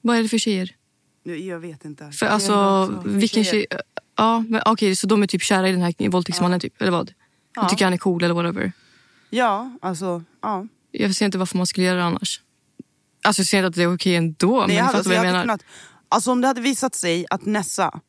Vad 0.00 0.16
är 0.16 0.22
det 0.22 0.28
för 0.28 0.38
tjejer? 0.38 0.76
Jag, 1.22 1.38
jag 1.38 1.58
vet 1.60 1.84
inte. 1.84 2.12
För 2.12 2.26
alltså, 2.26 3.02
vilken 3.04 3.44
Tjejer. 3.44 3.66
tjej... 3.70 3.80
Ja, 4.16 4.44
men 4.48 4.62
okej, 4.66 4.96
så 4.96 5.06
de 5.06 5.22
är 5.22 5.26
typ 5.26 5.42
kära 5.42 5.68
i 5.68 5.72
den 5.72 5.80
här 5.80 6.08
våldtäktsmannen 6.08 6.60
typ, 6.60 6.82
eller 6.82 6.92
vad? 6.92 7.12
Ja. 7.54 7.62
De 7.62 7.68
tycker 7.68 7.84
han 7.84 7.94
är 7.94 7.98
cool 7.98 8.24
eller 8.24 8.34
whatever. 8.34 8.72
Ja, 9.30 9.78
alltså... 9.82 10.22
Ja. 10.40 10.66
Jag 10.90 11.14
ser 11.14 11.26
inte 11.26 11.38
varför 11.38 11.56
man 11.56 11.66
skulle 11.66 11.86
göra 11.86 11.98
det 11.98 12.04
annars. 12.04 12.40
Jag 13.22 13.34
ser 13.34 13.58
inte 13.58 13.66
att 13.66 13.74
det 13.74 13.82
är 13.82 13.94
okej 13.94 14.16
ändå, 14.16 14.58
Nej, 14.58 14.66
men 14.66 14.76
jag 14.76 14.84
hade, 14.84 14.98
alltså, 14.98 15.12
jag 15.12 15.24
jag 15.26 15.32
menar. 15.32 15.42
kunnat, 15.42 15.62
alltså 16.08 16.32
om 16.32 16.40
det 16.40 16.46
hade 16.46 16.60
visat 16.60 16.94
sig 16.94 17.26
att 17.30 17.44
Nessa 17.44 18.00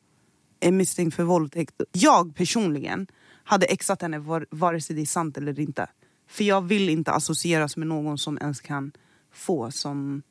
är 0.60 0.72
misstänkt 0.72 1.14
för 1.16 1.22
våldtäkt. 1.22 1.74
Jag 1.92 2.36
personligen 2.36 3.06
hade 3.44 3.66
exat 3.66 4.02
henne 4.02 4.18
var, 4.18 4.46
vare 4.50 4.80
sig 4.80 4.96
det 4.96 5.02
är 5.02 5.06
sant 5.06 5.36
eller 5.36 5.60
inte. 5.60 5.86
För 6.30 6.44
jag 6.44 6.60
vill 6.60 6.88
inte 6.88 7.12
associeras 7.12 7.76
med 7.76 7.86
någon 7.86 8.18
som 8.18 8.38
ens 8.38 8.60
kan 8.60 8.92
få 9.34 9.70
som... 9.70 10.22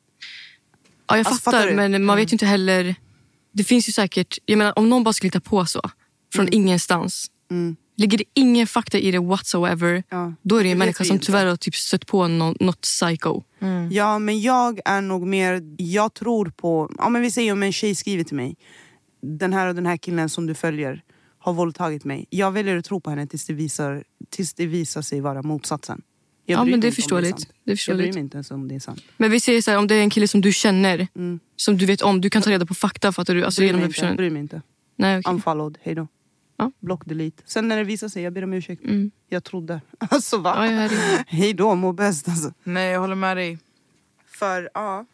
Ja, 1.06 1.16
jag 1.16 1.26
Alltså, 1.26 1.42
fattar, 1.42 1.60
fattar 1.62 1.74
men 1.88 2.04
man 2.04 2.16
vet 2.16 2.32
ju 2.32 2.34
inte 2.34 2.46
heller... 2.46 2.94
Det 3.52 3.64
finns 3.64 3.88
ju 3.88 3.92
säkert... 3.92 4.38
Jag 4.44 4.58
menar, 4.58 4.78
om 4.78 4.88
någon 4.88 5.04
bara 5.04 5.12
skulle 5.12 5.28
hitta 5.28 5.40
på 5.40 5.66
så, 5.66 5.80
från 6.34 6.48
ingenstans. 6.52 7.26
Mm. 7.50 7.76
Ligger 7.96 8.18
det 8.18 8.24
ingen 8.34 8.66
fakta 8.66 8.98
i 8.98 9.10
det 9.10 9.18
whatsoever, 9.18 10.02
Ja, 10.10 10.34
då 10.42 10.56
är 10.56 10.62
det 10.62 10.68
det 10.68 10.72
en 10.72 10.78
människa 10.78 11.04
som 11.04 11.18
tyvärr 11.18 11.46
har 11.46 11.56
typ 11.56 11.74
stött 11.74 12.06
på 12.06 12.28
nå- 12.28 12.54
något 12.60 12.80
psycho. 12.80 13.42
Ja, 13.90 14.18
men 14.18 14.40
jag 14.40 14.80
är 14.84 15.00
nog 15.00 15.26
mer... 15.26 15.62
Jag 15.78 16.14
tror 16.14 16.52
på... 16.56 16.90
Ja, 16.98 17.08
men 17.08 17.22
vi 17.22 17.30
säger 17.30 17.52
om 17.52 17.62
en 17.62 17.72
tjej 17.72 17.94
skriver 17.94 18.24
till 18.24 18.36
mig. 18.36 18.56
Den 19.22 19.52
här 19.52 19.68
och 19.68 19.74
den 19.74 19.86
här 19.86 19.96
killen 19.96 20.28
som 20.28 20.46
du 20.46 20.54
följer 20.54 21.02
har 21.38 21.52
våldtagit 21.52 22.04
mig. 22.04 22.26
Jag 22.30 22.50
väljer 22.52 22.76
att 22.76 22.84
tro 22.84 23.00
på 23.00 23.10
henne 23.10 23.26
tills 23.26 23.46
det 23.46 23.52
visar, 23.52 24.04
tills 24.30 24.54
det 24.54 24.66
visar 24.66 25.02
sig 25.02 25.20
vara 25.20 25.42
motsatsen. 25.42 26.02
Jag 26.46 26.60
Ja, 26.60 26.64
men 26.64 26.80
det 26.80 26.88
är 26.88 26.92
förståeligt. 26.92 27.40
sant. 27.40 27.52
Det 27.64 27.72
är 27.72 27.84
Jag 27.90 27.96
bryr 27.96 28.12
mig 28.12 28.20
inte 28.20 28.36
ens 28.36 28.50
om 28.50 28.68
det 28.68 28.74
är 28.74 28.80
sant. 28.80 29.00
Men 29.16 29.30
vi 29.30 29.40
säger 29.40 29.62
så 29.62 29.70
här, 29.70 29.78
om 29.78 29.86
det 29.86 29.94
är 29.94 30.00
en 30.00 30.10
kille 30.10 30.28
som 30.28 30.40
du 30.40 30.52
känner, 30.52 31.08
Mm. 31.16 31.40
som 31.56 31.78
du 31.78 31.86
vet 31.86 32.02
om, 32.02 32.20
du 32.20 32.30
kan 32.30 32.42
ta 32.42 32.50
reda 32.50 32.66
på 32.66 32.74
fakta. 32.74 33.12
Fattar 33.12 33.34
du? 33.34 33.44
Alltså, 33.44 33.60
Bryr 33.60 33.66
genom 33.66 33.80
mig 33.80 33.90
den 33.98 34.04
inte. 34.08 34.16
Bryr 34.16 34.30
mig 34.30 34.40
inte. 34.42 34.62
Nej, 34.96 35.18
okej. 35.18 35.32
Unfollowed, 35.34 35.78
hejdå. 35.82 36.08
Ja. 36.56 36.72
Block, 36.80 37.06
delete. 37.06 37.42
Sen 37.46 37.68
när 37.68 37.76
det 37.76 37.84
visar 37.84 38.08
sig, 38.08 38.22
jag 38.22 38.32
ber 38.32 38.44
om 38.44 38.52
ursäkt. 38.52 38.84
Mm. 38.84 39.10
Jag 39.28 39.44
trodde. 39.44 39.80
Alltså 39.98 40.38
va? 40.38 40.66
Ja, 40.66 40.72
jag 40.72 40.90
det. 40.90 41.24
Hejdå, 41.36 41.74
må 41.74 41.92
bäst 41.92 42.28
alltså. 42.28 42.52
Nej, 42.64 42.92
jag 42.92 43.00
håller 43.00 43.14
med 43.14 43.36
dig. 43.36 43.58
För 44.26 44.70
ja, 44.74 45.06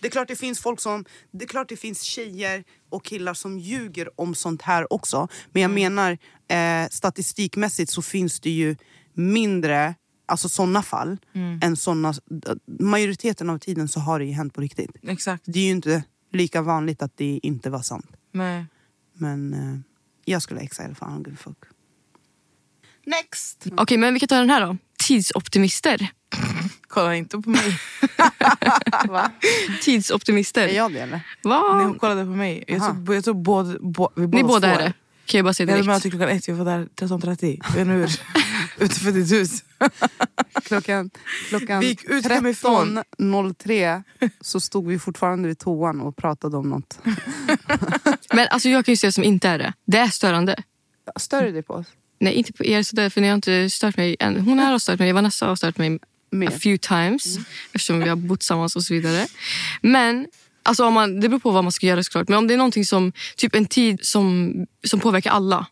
det 0.00 0.06
är 0.06 0.10
klart 0.10 0.28
det 0.28 0.36
finns 0.36 0.60
folk 0.60 0.80
som, 0.80 1.04
det 1.30 1.44
är 1.44 1.48
klart 1.48 1.68
det 1.68 1.76
finns 1.76 2.02
tjejer 2.02 2.64
och 2.88 3.04
killar 3.04 3.34
som 3.34 3.58
ljuger 3.58 4.20
om 4.20 4.34
sånt 4.34 4.62
här 4.62 4.92
också. 4.92 5.28
Men 5.52 5.62
jag 5.62 5.70
menar 5.70 6.18
eh, 6.48 6.88
statistikmässigt 6.90 7.90
så 7.90 8.02
finns 8.02 8.40
det 8.40 8.50
ju 8.50 8.76
mindre, 9.12 9.94
alltså 10.26 10.48
såna 10.48 10.82
fall, 10.82 11.16
än 11.62 11.76
såna, 11.76 12.14
majoriteten 12.80 13.50
av 13.50 13.58
tiden 13.58 13.88
så 13.88 14.00
har 14.00 14.18
det 14.18 14.24
ju 14.24 14.32
hänt 14.32 14.54
på 14.54 14.60
riktigt. 14.60 14.90
Exakt. 15.02 15.42
Det 15.46 15.58
är 15.58 15.64
ju 15.64 15.70
inte 15.70 16.02
lika 16.32 16.62
vanligt 16.62 17.02
att 17.02 17.16
det 17.16 17.40
inte 17.42 17.70
var 17.70 17.82
sant. 17.82 18.06
Nej. 18.32 18.66
Men 19.12 19.54
eh, 19.54 19.78
jag 20.30 20.42
skulle 20.42 20.60
exa 20.60 20.82
i 20.82 20.86
alla 20.86 20.94
fall, 20.94 21.08
I 21.08 21.12
don't 21.12 21.24
give 21.26 21.36
fuck. 21.36 21.56
Next! 23.06 23.66
Okej, 23.76 23.98
men 23.98 24.14
vi 24.14 24.20
kan 24.20 24.28
ta 24.28 24.34
den 24.38 24.50
här 24.50 24.66
då. 24.66 24.76
Tidsoptimister. 25.06 26.08
Kolla 26.88 27.16
inte 27.16 27.38
på 27.38 27.50
mig. 27.50 27.78
Va? 29.08 29.32
Tidsoptimister. 29.82 30.68
Är 30.68 30.74
jag 30.76 30.92
det 30.92 31.00
eller? 31.00 31.20
Va? 31.42 31.74
Nej, 31.76 31.84
hon 31.86 31.98
kollade 31.98 32.24
på 32.24 32.30
mig. 32.30 32.64
Jag 32.66 32.80
Aha. 32.80 32.96
tror, 33.04 33.14
jag 33.14 33.24
tror 33.24 33.34
både, 33.34 33.78
bo, 33.80 34.08
vi 34.16 34.26
båda 34.26 34.36
Ni 34.42 34.42
båda 34.48 34.68
är 34.68 34.78
det. 34.78 34.92
Kan 35.26 35.38
jag 35.38 35.44
bara 35.44 35.54
säga 35.54 35.66
Vi 35.66 35.72
hade 35.72 35.84
möte 35.84 36.08
direkt. 36.08 36.16
klockan 36.16 36.36
ett, 36.36 36.48
vi 36.48 36.52
var 36.52 36.64
där 36.64 36.88
13.30. 36.96 37.74
Vet 37.76 37.86
ni 37.86 37.92
hur? 37.92 38.06
Utanför 38.80 39.12
ditt 39.12 39.32
hus. 39.32 39.64
Klockan, 40.62 41.10
klockan 41.48 41.80
Vi 41.80 41.86
gick 41.86 42.04
ut 42.04 42.26
hemifrån. 42.26 43.02
13.03 43.18 44.02
så 44.40 44.60
stod 44.60 44.86
vi 44.86 44.98
fortfarande 44.98 45.48
vid 45.48 45.58
toan 45.58 46.00
och 46.00 46.16
pratade 46.16 46.56
om 46.56 46.68
något. 46.68 46.98
Men 48.34 48.48
alltså, 48.50 48.68
jag 48.68 48.84
kan 48.84 48.92
ju 48.92 48.96
säga 48.96 49.08
det 49.08 49.12
som 49.12 49.24
inte 49.24 49.48
är 49.48 49.58
det. 49.58 49.72
Det 49.86 49.98
är 49.98 50.08
störande. 50.08 50.62
Stör 51.16 51.42
du 51.42 51.52
dig 51.52 51.62
på 51.62 51.74
oss? 51.74 51.86
Nej, 52.18 52.34
inte 52.34 52.52
på 52.52 52.64
er 52.64 52.82
sådär, 52.82 53.10
för 53.10 53.20
ni 53.20 53.28
har 53.28 53.34
inte 53.34 53.70
stört 53.70 53.96
mig 53.96 54.16
än. 54.20 54.40
Hon 54.40 54.58
här 54.58 54.72
har 54.72 54.78
stört 54.78 54.98
mig, 54.98 55.12
Vanessa 55.12 55.46
har 55.46 55.56
stört 55.56 55.78
mig 55.78 55.98
Mer. 56.30 56.48
a 56.48 56.50
few 56.50 56.78
times. 56.78 57.38
Eftersom 57.72 58.00
vi 58.00 58.08
har 58.08 58.16
bott 58.16 58.40
tillsammans 58.40 58.76
och 58.76 58.82
så 58.82 58.94
vidare. 58.94 59.26
Men 59.82 60.26
alltså, 60.62 60.84
om 60.84 60.94
man, 60.94 61.20
det 61.20 61.28
beror 61.28 61.40
på 61.40 61.50
vad 61.50 61.64
man 61.64 61.72
ska 61.72 61.86
göra 61.86 62.02
såklart. 62.02 62.28
Men 62.28 62.38
om 62.38 62.46
det 62.46 62.54
är 62.54 62.58
någonting 62.58 62.84
som, 62.84 63.12
typ 63.36 63.54
en 63.54 63.66
tid 63.66 63.98
som, 64.02 64.54
som 64.84 65.00
påverkar 65.00 65.30
alla. 65.30 65.66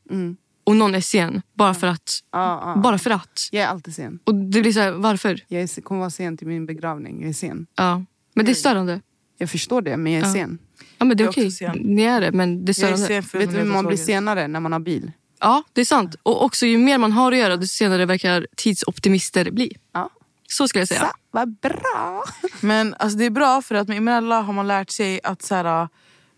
Och 0.69 0.77
någon 0.77 0.95
är 0.95 1.01
sen, 1.01 1.43
bara 1.55 1.75
för 1.75 1.87
att. 1.87 2.11
Ja, 2.33 2.73
ja. 2.75 2.81
Bara 2.83 2.99
för 2.99 3.11
att. 3.11 3.49
Jag 3.53 3.63
är 3.63 3.67
alltid 3.67 3.95
sen. 3.95 4.19
Och 4.25 4.35
det 4.35 4.61
blir 4.61 4.73
så 4.73 4.81
här, 4.81 4.93
varför? 4.93 5.41
Jag 5.49 5.63
är, 5.63 5.81
kommer 5.81 5.99
vara 5.99 6.11
sen 6.11 6.37
till 6.37 6.47
min 6.47 6.67
begravning. 6.67 7.21
Jag 7.21 7.29
är 7.29 7.33
sen. 7.35 7.67
Ja. 7.75 8.05
Men 8.35 8.47
det 8.47 8.53
är 8.53 8.55
störande. 8.55 9.01
Jag 9.39 9.51
förstår 9.51 9.83
det, 9.83 9.97
men 9.97 10.13
jag 10.13 10.23
är 10.23 10.27
Ja. 10.27 10.33
sen. 10.33 10.59
Ja, 10.99 11.05
men 11.05 11.17
det 11.17 11.25
är 11.25 11.29
okej. 11.29 11.51
sen. 11.51 11.79
Ni 11.79 12.03
är 12.03 12.21
det, 12.21 12.33
men 12.33 12.65
det 12.65 12.79
är 12.79 12.83
Jag 12.83 12.91
är 12.93 12.97
störande. 12.97 13.07
sen 13.07 13.23
för 13.23 13.39
Vet 13.39 13.51
du 13.51 13.57
hur 13.59 13.65
man 13.65 13.87
blir 13.87 13.97
senare 13.97 14.49
när 14.49 14.61
man 14.61 14.73
har 14.73 14.81
bil? 14.81 15.13
Ja, 15.41 15.63
det 15.73 15.81
är 15.81 15.85
sant. 15.85 16.17
Och 16.23 16.45
också 16.45 16.67
ju 16.67 16.79
mer 16.79 16.99
man 16.99 17.13
har 17.13 17.33
att 17.33 17.39
göra, 17.39 17.57
desto 17.57 17.77
senare 17.77 18.07
verkar 18.07 18.47
tidsoptimister 18.57 19.51
bli. 19.51 19.77
Ja. 19.93 20.11
Så 20.49 20.69
skulle 20.69 20.81
jag 20.81 20.89
säga. 20.89 21.01
Så, 21.01 21.07
vad 21.31 21.57
bra! 21.61 22.25
Men 22.61 22.95
alltså, 22.99 23.19
det 23.19 23.25
är 23.25 23.31
bra 23.31 23.63
för 23.63 23.75
att 23.75 23.89
med 23.89 23.97
Imenella 23.97 24.41
har 24.41 24.53
man 24.53 24.69
lärt 24.69 24.91
sig 24.91 25.21
att 25.23 25.43
så 25.43 25.55
här, 25.55 25.89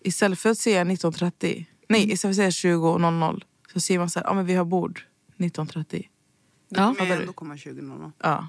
istället 0.05 0.39
för 0.39 0.51
att 0.51 0.59
säga 0.59 0.85
19.30, 0.85 1.65
nej 1.89 2.13
istället 2.13 2.21
för 2.37 2.45
att 2.45 2.53
säga 2.55 2.75
20.00 2.75 3.43
så 3.73 3.81
säger 3.81 3.99
man 3.99 4.11
så 4.11 4.19
här, 4.19 4.27
ja 4.27 4.35
men 4.35 4.47
vi 4.47 4.55
har 4.55 4.65
bord 4.65 5.01
19.30. 5.39 6.07
Ja. 6.69 6.95
Men 6.99 7.09
jag 7.09 7.21
ändå 7.21 7.33
komma 7.33 7.57
20 7.57 7.83
någon. 7.83 8.13
Ja. 8.23 8.49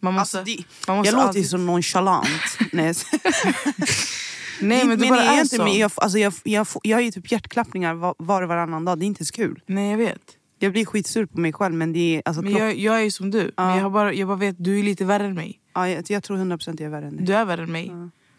Man 0.00 0.14
måste, 0.14 0.38
Alltså, 0.38 0.56
det, 0.56 0.64
man 0.88 0.96
måste 0.96 1.08
jag 1.08 1.14
låter 1.16 1.24
ju 1.24 1.28
alltid- 1.28 1.50
så 1.50 1.56
nonchalant. 1.56 2.26
Nej, 2.72 2.94
Nej 4.60 4.84
men 4.86 4.98
det 4.98 5.08
bara 5.08 5.24
jag 5.24 5.34
är 5.34 5.42
inte, 5.42 5.56
så. 5.56 5.64
men 5.64 5.78
jag, 5.78 5.90
alltså, 5.96 6.18
jag, 6.18 6.32
jag, 6.44 6.66
jag 6.82 6.96
har 6.96 7.02
ju 7.02 7.10
typ 7.10 7.32
hjärtklappningar 7.32 7.94
var, 7.94 8.14
var 8.18 8.42
och 8.42 8.48
varannan 8.48 8.84
dag. 8.84 8.98
Det 8.98 9.04
är 9.04 9.06
inte 9.06 9.24
så 9.24 9.32
kul. 9.34 9.62
Nej 9.66 9.90
jag 9.90 9.98
vet. 9.98 10.36
Jag 10.58 10.72
blir 10.72 10.84
skitsur 10.84 11.26
på 11.26 11.40
mig 11.40 11.52
själv 11.52 11.74
men 11.74 11.92
det 11.92 12.16
är... 12.16 12.22
Alltså, 12.24 12.42
Men 12.42 12.52
jag, 12.52 12.76
jag 12.76 12.96
är 12.96 13.00
ju 13.00 13.10
som 13.10 13.30
du. 13.30 13.52
Men 13.56 13.76
jag, 13.76 13.82
har 13.82 13.90
bara, 13.90 14.12
jag 14.14 14.28
bara 14.28 14.36
vet, 14.36 14.56
du 14.58 14.78
är 14.78 14.82
lite 14.82 15.04
värre 15.04 15.24
än 15.26 15.34
mig. 15.34 15.60
ja, 15.74 15.88
jag, 15.88 16.04
jag 16.10 16.22
tror 16.22 16.36
100% 16.36 16.66
jag 16.66 16.80
är 16.80 16.88
värre 16.88 17.06
än 17.06 17.16
dig. 17.16 17.26
Du 17.26 17.34
är 17.34 17.44
värre 17.44 17.62
än 17.62 17.72
mig. 17.72 17.92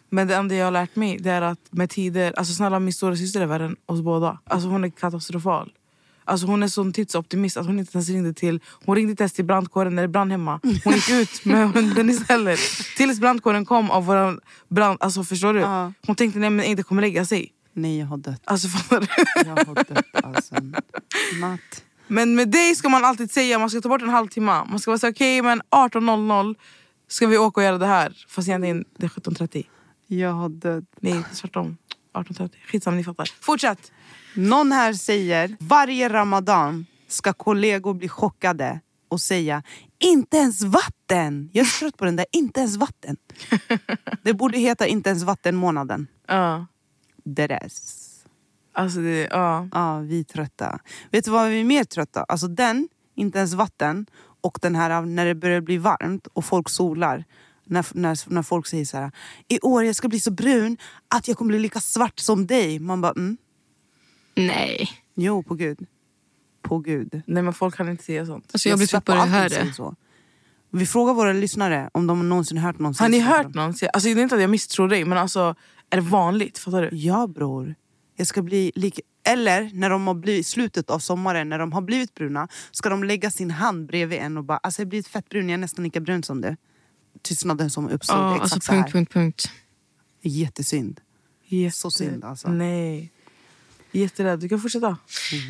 Men 0.08 0.28
det 0.28 0.34
enda 0.36 0.54
jag 0.54 0.66
har 0.66 0.70
lärt 0.70 0.96
mig 0.96 1.18
det 1.20 1.30
är 1.30 1.42
att 1.42 1.58
med 1.70 1.90
tider, 1.90 2.32
alltså 2.38 2.54
snälla 2.54 2.78
min 2.80 2.92
stora 2.92 3.16
syster 3.16 3.40
är 3.40 3.46
värre 3.46 3.64
än 3.64 3.76
oss 3.86 4.00
båda. 4.00 4.38
Alltså 4.44 4.68
hon 4.68 4.84
är 4.84 4.90
katastrofal. 4.90 5.72
Alltså 6.24 6.46
hon 6.46 6.62
är 6.62 6.68
sån 6.68 6.92
tidsoptimist 6.92 7.56
att 7.56 7.66
hon 7.66 7.78
inte 7.78 7.96
ens 7.98 8.08
ringde 8.08 8.32
till 8.34 8.60
Hon 8.84 8.96
ringde 8.96 9.10
inte 9.10 9.22
ens 9.22 9.32
till 9.32 9.44
brandkåren 9.44 9.94
när 9.94 10.02
det 10.02 10.08
brann 10.08 10.30
hemma. 10.30 10.60
Hon 10.84 10.92
gick 10.94 11.10
ut 11.10 11.44
med 11.44 11.70
hunden 11.74 12.10
istället. 12.10 12.60
Tills 12.96 13.20
brandkåren 13.20 13.64
kom 13.64 13.90
av 13.90 14.04
våran 14.04 14.40
brand. 14.68 14.98
Alltså 15.00 15.24
förstår 15.24 15.54
du? 15.54 15.60
Ja. 15.60 15.92
Hon 16.06 16.16
tänkte 16.16 16.38
nej 16.38 16.50
men 16.50 16.66
inte 16.66 16.82
kommer 16.82 17.02
lägga 17.02 17.24
sig. 17.24 17.52
Nej, 17.72 17.98
jag 17.98 18.06
har 18.06 18.16
dött. 18.16 18.42
Alltså 18.44 18.68
fattar 18.68 19.00
du? 19.00 19.06
Jag 19.48 19.66
har 19.66 19.74
dött 19.74 20.24
alltså. 20.24 20.54
Natt. 21.40 21.84
Men 22.06 22.34
med 22.34 22.48
dig 22.48 22.74
ska 22.74 22.88
man 22.88 23.04
alltid 23.04 23.30
säga 23.30 23.58
man 23.58 23.70
ska 23.70 23.80
ta 23.80 23.88
bort 23.88 24.02
en 24.02 24.08
halvtimme. 24.08 24.64
Man 24.64 24.78
ska 24.78 24.90
vara 24.90 24.98
så 24.98 25.08
okej 25.08 25.42
men 25.42 25.62
18.00 25.70 26.54
ska 27.08 27.26
vi 27.26 27.38
åka 27.38 27.60
och 27.60 27.64
göra 27.64 27.78
det 27.78 27.86
här. 27.86 28.26
Fast 28.28 28.48
egentligen 28.48 28.84
det 28.98 29.06
är 29.06 29.08
17.30. 29.08 29.66
Jag 30.06 30.32
har 30.32 30.48
dött. 30.48 30.84
Nej 31.00 31.22
tvärtom. 31.34 31.76
18.30. 32.14 32.50
Skitsamma 32.66 32.96
ni 32.96 33.04
fattar. 33.04 33.30
Fortsätt. 33.40 33.92
Någon 34.34 34.72
här 34.72 34.92
säger 34.92 35.56
varje 35.60 36.08
ramadan 36.08 36.86
ska 37.08 37.32
kollegor 37.32 37.94
bli 37.94 38.08
chockade 38.08 38.80
och 39.08 39.20
säga 39.20 39.62
inte 39.98 40.36
ens 40.36 40.62
vatten. 40.62 41.50
Jag 41.52 41.66
är 41.66 41.78
trött 41.78 41.96
på 41.96 42.04
den 42.04 42.16
där 42.16 42.26
inte 42.32 42.60
ens 42.60 42.76
vatten. 42.76 43.16
Det 44.22 44.34
borde 44.34 44.58
heta 44.58 44.86
inte 44.86 45.10
ens 45.10 45.22
vatten-månaden. 45.22 46.06
Ja. 46.26 46.66
Deres. 47.24 48.08
Alltså 48.72 49.00
det, 49.00 49.28
ja. 49.30 49.68
Ja, 49.72 49.98
vi 49.98 50.20
är 50.20 50.24
trötta. 50.24 50.78
Vet 51.10 51.24
du 51.24 51.30
vad 51.30 51.50
vi 51.50 51.60
är 51.60 51.64
mer 51.64 51.84
trötta? 51.84 52.24
Alltså 52.28 52.48
den, 52.48 52.88
inte 53.14 53.38
ens 53.38 53.54
vatten, 53.54 54.06
och 54.40 54.58
den 54.62 54.74
här 54.74 54.90
av 54.90 55.06
när 55.06 55.26
det 55.26 55.34
börjar 55.34 55.60
bli 55.60 55.78
varmt 55.78 56.26
och 56.26 56.44
folk 56.44 56.68
solar. 56.68 57.24
När, 57.64 57.86
när, 57.94 58.32
när 58.32 58.42
folk 58.42 58.66
säger 58.66 58.84
så 58.84 58.96
här, 58.96 59.10
i 59.48 59.60
år 59.60 59.84
jag 59.84 59.96
ska 59.96 60.08
bli 60.08 60.20
så 60.20 60.30
brun 60.30 60.76
att 61.08 61.28
jag 61.28 61.36
kommer 61.36 61.48
bli 61.48 61.58
lika 61.58 61.80
svart 61.80 62.18
som 62.18 62.46
dig. 62.46 62.78
Man 62.78 63.00
bara, 63.00 63.12
mm. 63.12 63.36
Nej. 64.34 64.88
Jo, 65.14 65.42
på 65.42 65.54
gud. 65.54 65.86
På 66.62 66.78
gud. 66.78 67.22
Nej 67.26 67.42
men 67.42 67.52
folk 67.52 67.76
kan 67.76 67.88
inte 67.88 68.04
säga 68.04 68.26
sånt. 68.26 68.50
Alltså 68.52 68.68
jag 68.68 68.78
blir 68.78 68.86
trött 68.88 69.04
på 69.04 69.12
det 69.12 69.20
Allting 69.20 69.34
här. 69.34 69.72
så. 69.72 69.96
Vi 70.70 70.86
frågar 70.86 71.14
våra 71.14 71.32
lyssnare 71.32 71.90
om 71.94 72.06
de 72.06 72.28
någonsin 72.28 72.58
hört 72.58 72.78
någon 72.78 72.94
säga 72.94 73.04
Har 73.04 73.10
ni 73.10 73.20
hört 73.20 73.54
någon 73.54 73.74
säga, 73.74 73.90
alltså 73.90 74.08
det 74.14 74.20
är 74.20 74.22
inte 74.22 74.34
att 74.34 74.40
jag 74.40 74.50
misstror 74.50 74.88
dig 74.88 75.04
men 75.04 75.18
alltså 75.18 75.54
är 75.90 75.96
det 75.96 76.02
vanligt? 76.02 76.58
Fattar 76.58 76.82
du? 76.82 76.96
Ja 76.96 77.26
bror. 77.26 77.74
Jag 78.16 78.26
ska 78.26 78.42
bli 78.42 78.72
lika... 78.74 79.02
Eller 79.24 79.70
när 79.74 79.90
de 79.90 80.06
har 80.06 80.14
blivit 80.14 80.40
i 80.40 80.44
slutet 80.44 80.90
av 80.90 80.98
sommaren, 80.98 81.48
när 81.48 81.58
de 81.58 81.72
har 81.72 81.82
blivit 81.82 82.14
bruna, 82.14 82.48
ska 82.70 82.88
de 82.88 83.04
lägga 83.04 83.30
sin 83.30 83.50
hand 83.50 83.86
bredvid 83.86 84.18
en 84.18 84.36
och 84.36 84.44
bara 84.44 84.58
alltså 84.58 84.80
jag 84.82 84.86
har 84.86 84.88
blivit 84.88 85.08
fett 85.08 85.28
brun, 85.28 85.48
jag 85.48 85.54
är 85.54 85.58
nästan 85.58 85.84
lika 85.84 86.00
brun 86.00 86.22
som 86.22 86.40
du. 86.40 86.56
Tystnaden 87.22 87.70
som 87.70 87.88
uppstod, 87.88 88.16
Ja, 88.18 88.34
exakt 88.36 88.52
alltså 88.52 88.60
så 88.60 88.72
här. 88.72 88.82
punkt, 88.82 88.92
punkt, 88.92 89.12
punkt. 89.12 89.50
Jättesynd. 90.22 91.00
Jätte... 91.44 91.76
Så 91.76 91.90
synd, 91.90 92.24
alltså. 92.24 92.48
Nej. 92.48 93.12
Jätterädd. 93.92 94.40
Du 94.40 94.48
kan 94.48 94.60
fortsätta. 94.60 94.96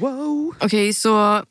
Wow. 0.01 0.55
Okej, 0.61 0.95
så 0.95 1.45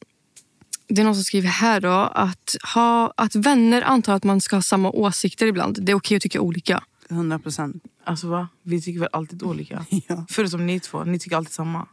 det 0.88 1.01
är 1.01 1.06
någon 1.06 1.15
som 1.15 1.23
skriver 1.23 1.47
här 1.49 1.82
då 1.82 1.89
att, 1.91 2.56
ha, 2.75 3.13
att 3.17 3.36
vänner 3.36 3.82
antar 3.82 4.13
att 4.13 4.23
man 4.23 4.41
ska 4.41 4.56
ha 4.56 4.62
samma 4.62 4.89
åsikter 4.91 5.47
ibland. 5.47 5.77
Det 5.86 5.91
är 5.91 5.95
okej 5.95 6.15
att 6.15 6.21
tycka 6.23 6.41
olika. 6.41 6.84
100 7.10 7.39
procent. 7.39 7.84
Alltså 8.04 8.27
va? 8.27 8.47
Vi 8.63 8.82
tycker 8.82 8.99
väl 8.99 9.10
alltid 9.12 9.43
olika? 9.43 9.86
Ja. 10.08 10.25
Förutom 10.30 10.65
ni 10.67 10.80
två, 10.80 11.04
ni 11.04 11.19
tycker 11.19 11.38
alltid 11.38 11.54
samma. 11.54 11.88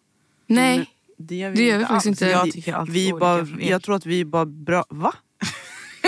Nej, 0.46 0.90
Det 1.18 1.34
gör 1.36 1.50
Det 1.50 1.62
gör 1.66 1.78
vi 1.78 1.84
faktiskt 1.84 2.06
inte. 2.06 2.26
Jag 2.26 2.44
Vi- 2.44 2.52
tycker 2.52 2.74
alltid 2.74 2.94
vi 2.94 3.12
olika 3.12 3.18
bara. 3.20 3.46
Jag 3.60 3.82
tror 3.82 3.94
att 3.96 4.06
vi 4.06 4.20
är 4.20 4.24
bara 4.24 4.46
bra... 4.46 4.84
Va? 4.88 5.12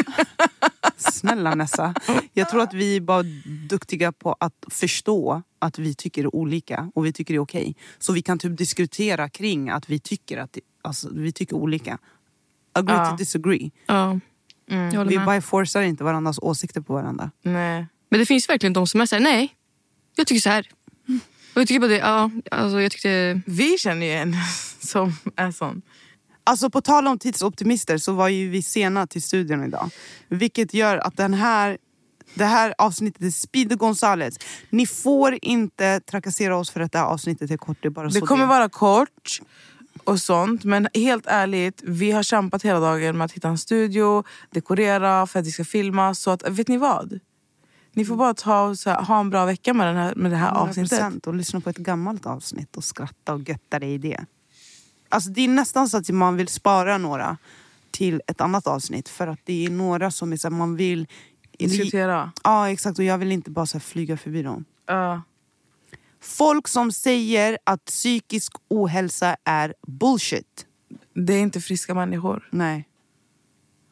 Snälla 0.96 1.54
Nessa. 1.54 1.94
Jag 2.32 2.48
tror 2.50 2.62
att 2.62 2.74
vi 2.74 2.96
är 2.96 3.00
bara 3.00 3.22
duktiga 3.68 4.12
på 4.12 4.36
att 4.40 4.54
förstå 4.70 5.42
att 5.58 5.78
vi 5.78 5.94
tycker 5.94 6.34
olika 6.34 6.90
och 6.94 7.06
vi 7.06 7.12
tycker 7.12 7.34
det 7.34 7.38
är 7.38 7.42
okej. 7.42 7.76
Så 7.98 8.12
vi 8.12 8.22
kan 8.22 8.38
typ 8.38 8.58
diskutera 8.58 9.28
kring 9.28 9.70
att 9.70 9.90
vi 9.90 9.98
tycker 9.98 10.38
att 10.38 10.52
det, 10.52 10.60
alltså, 10.82 11.08
vi 11.12 11.32
tycker 11.32 11.56
olika. 11.56 11.98
Agree 12.72 12.96
Ja. 12.96 13.10
to 13.10 13.16
disagree. 13.16 13.70
ja. 13.86 14.20
Håller 14.70 15.04
Vi 15.04 15.16
med. 15.16 15.26
bara 15.26 15.40
forcar 15.42 15.82
inte 15.82 16.04
varandras 16.04 16.38
åsikter 16.42 16.80
på 16.80 16.92
varandra. 16.92 17.30
Nej. 17.42 17.86
Men 18.08 18.20
det 18.20 18.26
finns 18.26 18.48
verkligen 18.48 18.72
de 18.72 18.86
som 18.86 19.00
är 19.00 19.06
såhär, 19.06 19.22
nej, 19.22 19.56
jag 20.16 20.26
tycker 20.26 20.40
så 20.40 20.48
här. 20.50 20.68
Och 21.54 21.60
jag 21.60 21.68
tycker 21.68 21.80
bara 21.80 21.88
det, 21.90 21.96
ja, 21.98 22.30
alltså 22.50 22.80
jag 22.80 22.92
tyckte... 22.92 23.40
Vi 23.46 23.78
känner 23.78 24.06
ju 24.06 24.12
en 24.12 24.34
som 24.80 25.12
är 25.36 25.50
sån. 25.50 25.82
Alltså 26.50 26.70
på 26.70 26.80
tal 26.80 27.06
om 27.06 27.18
tidsoptimister 27.18 27.98
så 27.98 28.12
var 28.12 28.28
ju 28.28 28.48
vi 28.48 28.62
sena 28.62 29.06
till 29.06 29.22
studion 29.22 29.64
idag. 29.64 29.90
Vilket 30.28 30.74
gör 30.74 30.96
att 30.96 31.16
den 31.16 31.34
här, 31.34 31.78
det 32.34 32.44
här 32.44 32.74
avsnittet 32.78 33.22
är 33.22 33.30
Speedy 33.30 33.74
Gonzales. 33.74 34.34
Ni 34.70 34.86
får 34.86 35.38
inte 35.42 36.00
trakassera 36.00 36.56
oss 36.56 36.70
för 36.70 36.80
att 36.80 36.92
det 36.92 36.98
här 36.98 37.06
avsnittet 37.06 37.50
är 37.50 37.56
kort. 37.56 37.76
Det, 37.82 37.88
är 37.88 37.90
bara 37.90 38.06
Det 38.06 38.12
så 38.20 38.26
kommer 38.26 38.44
det. 38.44 38.48
vara 38.48 38.68
kort 38.68 39.40
och 40.04 40.20
sånt. 40.20 40.64
Men 40.64 40.88
helt 40.94 41.26
ärligt, 41.26 41.82
vi 41.84 42.10
har 42.10 42.22
kämpat 42.22 42.62
hela 42.62 42.80
dagen 42.80 43.18
med 43.18 43.24
att 43.24 43.32
hitta 43.32 43.48
en 43.48 43.58
studio, 43.58 44.24
dekorera 44.50 45.26
för 45.26 45.38
att 45.40 45.46
vi 45.46 45.50
ska 45.50 45.64
filma. 45.64 46.14
Så 46.14 46.30
att, 46.30 46.48
vet 46.48 46.68
ni 46.68 46.76
vad? 46.76 47.20
Ni 47.92 48.04
får 48.04 48.16
bara 48.16 48.34
ta 48.34 48.76
så 48.76 48.90
här, 48.90 49.02
ha 49.02 49.20
en 49.20 49.30
bra 49.30 49.44
vecka 49.44 49.74
med, 49.74 49.86
den 49.86 49.96
här, 49.96 50.14
med 50.14 50.30
det 50.30 50.36
här 50.36 50.50
avsnittet. 50.54 51.00
100% 51.00 51.26
och 51.26 51.34
lyssna 51.34 51.60
på 51.60 51.70
ett 51.70 51.76
gammalt 51.76 52.26
avsnitt 52.26 52.76
och 52.76 52.84
skratta 52.84 53.34
och 53.34 53.48
götta 53.48 53.78
dig 53.78 53.94
i 53.94 53.98
det. 53.98 54.24
Alltså 55.10 55.30
det 55.30 55.40
är 55.40 55.48
nästan 55.48 55.88
så 55.88 55.96
att 55.96 56.08
man 56.08 56.36
vill 56.36 56.48
spara 56.48 56.98
några 56.98 57.36
till 57.90 58.22
ett 58.26 58.40
annat 58.40 58.66
avsnitt. 58.66 59.08
För 59.08 59.26
att 59.26 59.40
det 59.44 59.66
är 59.66 59.70
några 59.70 60.10
som 60.10 60.32
är 60.32 60.36
så 60.36 60.48
här, 60.48 60.56
man 60.56 60.76
vill... 60.76 61.06
Diskutera. 61.58 62.32
Ja 62.44 62.70
exakt 62.70 62.98
och 62.98 63.04
jag 63.04 63.18
vill 63.18 63.32
inte 63.32 63.50
bara 63.50 63.66
så 63.66 63.80
flyga 63.80 64.16
förbi 64.16 64.42
dem. 64.42 64.64
Ja. 64.86 65.22
Folk 66.20 66.68
som 66.68 66.92
säger 66.92 67.58
att 67.64 67.84
psykisk 67.84 68.52
ohälsa 68.68 69.36
är 69.44 69.74
bullshit. 69.86 70.66
det 71.14 71.34
är 71.34 71.40
inte 71.40 71.60
friska 71.60 71.94
människor. 71.94 72.48
Nej. 72.50 72.88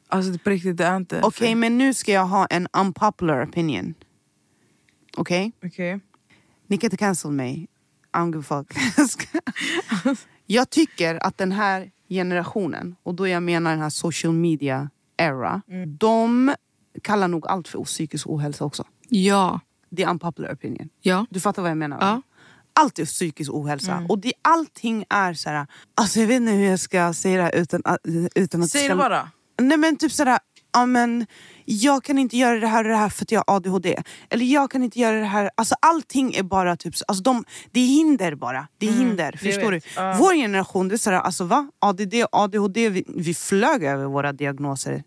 Alltså 0.09 0.39
på 0.39 0.51
riktigt, 0.51 0.77
det 0.77 0.85
är 0.85 0.97
inte. 0.97 1.21
Okej, 1.23 1.55
men 1.55 1.79
nu 1.79 1.95
ska 1.95 2.13
jag 2.13 2.27
ha 2.27 2.47
en 2.47 2.69
unpopular 2.73 3.45
opinion. 3.45 3.95
Okej? 5.17 5.53
Okej. 5.65 6.01
Ni 6.67 6.79
kan 6.79 6.87
inte 6.87 6.97
cancel 6.97 7.31
mig. 7.31 7.69
I 8.15 8.19
don't 8.19 8.35
give 8.35 8.55
a 8.55 8.65
fuck. 8.65 10.19
Jag 10.51 10.71
tycker 10.71 11.27
att 11.27 11.39
den 11.39 11.53
här 11.53 11.91
generationen, 12.09 12.97
och 13.03 13.15
då 13.15 13.29
jag 13.29 13.43
menar 13.43 13.71
den 13.71 13.81
här 13.81 13.91
social 13.91 14.33
media 14.33 14.91
era, 15.17 15.63
de 15.87 16.55
kallar 17.03 17.29
nog 17.29 17.47
allt 17.47 17.69
för 17.69 17.85
psykisk 17.85 18.27
ohälsa 18.29 18.65
också. 18.65 18.85
Ja, 19.09 19.61
Det 19.91 20.03
är 20.03 20.11
unpopular 20.11 20.53
opinion. 20.55 20.89
ja. 21.01 21.27
Du 21.31 21.41
fattar 21.41 21.63
vad 21.63 21.71
jag 21.71 21.79
menar? 21.79 21.99
Ja. 22.01 22.23
Allt 22.81 22.99
är 22.99 23.05
psykisk 23.05 23.51
ohälsa. 23.53 24.07
Och 24.09 24.19
det, 24.19 24.33
allting 24.43 25.05
är 25.11 25.35
så 25.35 25.49
här... 25.51 25.67
Alltså 25.95 26.21
jag 26.21 26.27
vet 26.27 26.37
inte 26.37 26.53
hur 26.53 26.65
jag 26.71 26.81
ska 26.81 27.13
säga 27.13 27.37
det 27.37 27.43
här 27.43 27.55
utan, 27.55 27.83
att- 27.85 27.99
utan 28.35 28.63
att... 28.63 28.71
Säg 28.71 28.89
det 28.89 28.95
bara. 28.97 29.31
Nej 29.63 29.77
men 29.79 29.97
typ 29.97 30.13
sådär, 30.13 30.39
ja 30.73 30.87
men 30.87 31.27
jag 31.65 32.05
kan 32.05 32.19
inte 32.19 32.37
göra 32.37 32.61
det 32.61 32.67
här 32.67 32.85
och 32.85 32.91
det 32.91 32.97
här 32.97 33.09
för 33.09 33.25
att 33.25 33.33
jag 33.33 33.45
har 33.47 33.57
ADHD. 33.57 34.03
Eller 34.31 34.45
jag 34.45 34.71
kan 34.71 34.83
inte 34.83 34.99
göra 34.99 35.17
det 35.21 35.25
här. 35.27 35.51
Alltså 35.55 35.75
allting 35.83 36.35
är 36.35 36.43
bara 36.43 36.77
typ, 36.77 36.97
så- 36.97 37.05
alltså 37.09 37.23
de, 37.23 37.45
det 37.73 37.81
är 37.81 37.87
hinder 37.87 38.35
bara. 38.35 38.69
Det 38.79 38.89
är 38.89 38.93
hinder, 38.93 39.33
förstår 39.33 39.73
vet. 39.73 39.85
du? 39.85 40.01
Vår 40.19 40.35
generation, 40.35 40.89
det 40.89 40.95
är 40.95 40.97
sådär, 40.97 41.21
alltså 41.21 41.45
va? 41.45 41.71
ADD, 41.79 42.15
ADHD, 42.33 42.89
vi, 42.89 43.05
vi 43.09 43.35
flög 43.35 43.85
över 43.85 44.05
våra 44.05 44.33
diagnoser. 44.33 45.03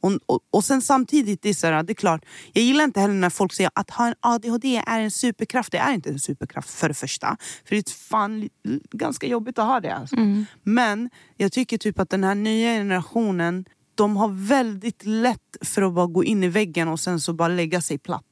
Och, 0.00 0.12
och, 0.26 0.40
och 0.50 0.64
sen 0.64 0.82
samtidigt, 0.82 1.42
det 1.42 1.48
är, 1.48 1.54
sådär, 1.54 1.82
det 1.82 1.92
är 1.92 1.94
klart, 1.94 2.24
jag 2.52 2.64
gillar 2.64 2.84
inte 2.84 3.00
heller 3.00 3.14
när 3.14 3.30
folk 3.30 3.52
säger 3.52 3.70
att 3.74 3.90
ha 3.90 4.06
en 4.06 4.14
ADHD 4.20 4.82
är 4.86 5.00
en 5.00 5.10
superkraft. 5.10 5.72
Det 5.72 5.78
är 5.78 5.92
inte 5.92 6.10
en 6.10 6.18
superkraft 6.18 6.70
för 6.70 6.88
det 6.88 6.94
första. 6.94 7.36
För 7.64 7.74
det 7.76 7.88
är 7.88 8.08
fan 8.08 8.48
ganska 8.92 9.26
jobbigt 9.26 9.58
att 9.58 9.66
ha 9.66 9.80
det. 9.80 9.94
Alltså. 9.94 10.16
Men 10.62 11.10
jag 11.36 11.52
tycker 11.52 11.78
typ 11.78 11.98
att 12.00 12.10
den 12.10 12.24
här 12.24 12.34
nya 12.34 12.68
generationen, 12.78 13.64
de 13.96 14.16
har 14.16 14.28
väldigt 14.28 15.04
lätt 15.04 15.56
för 15.60 15.82
att 15.82 15.92
bara 15.92 16.06
gå 16.06 16.24
in 16.24 16.44
i 16.44 16.48
väggen 16.48 16.88
och 16.88 17.00
sen 17.00 17.20
så 17.20 17.32
bara 17.32 17.48
lägga 17.48 17.80
sig 17.80 17.98
platt. 17.98 18.24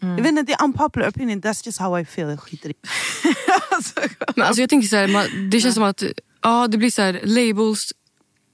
Jag 0.00 0.22
vet 0.22 0.26
inte, 0.26 0.42
det 0.42 0.52
är 0.52 0.64
unpopular 0.64 1.08
opinion, 1.08 1.42
that's 1.42 1.66
just 1.66 1.78
how 1.78 2.00
I 2.00 2.04
feel. 2.04 2.28
Jag 2.28 2.40
skiter 2.40 2.70
i. 2.70 2.74
Men 4.36 4.46
alltså 4.46 4.60
jag 4.60 4.70
tänker 4.70 4.88
så 4.88 4.96
här, 4.96 5.08
man, 5.08 5.50
det 5.50 5.60
känns 5.60 5.74
som 5.74 5.84
att 5.84 6.02
ja, 6.42 6.68
det 6.68 6.78
blir 6.78 6.90
så 6.90 7.02
här, 7.02 7.20
labels 7.24 7.92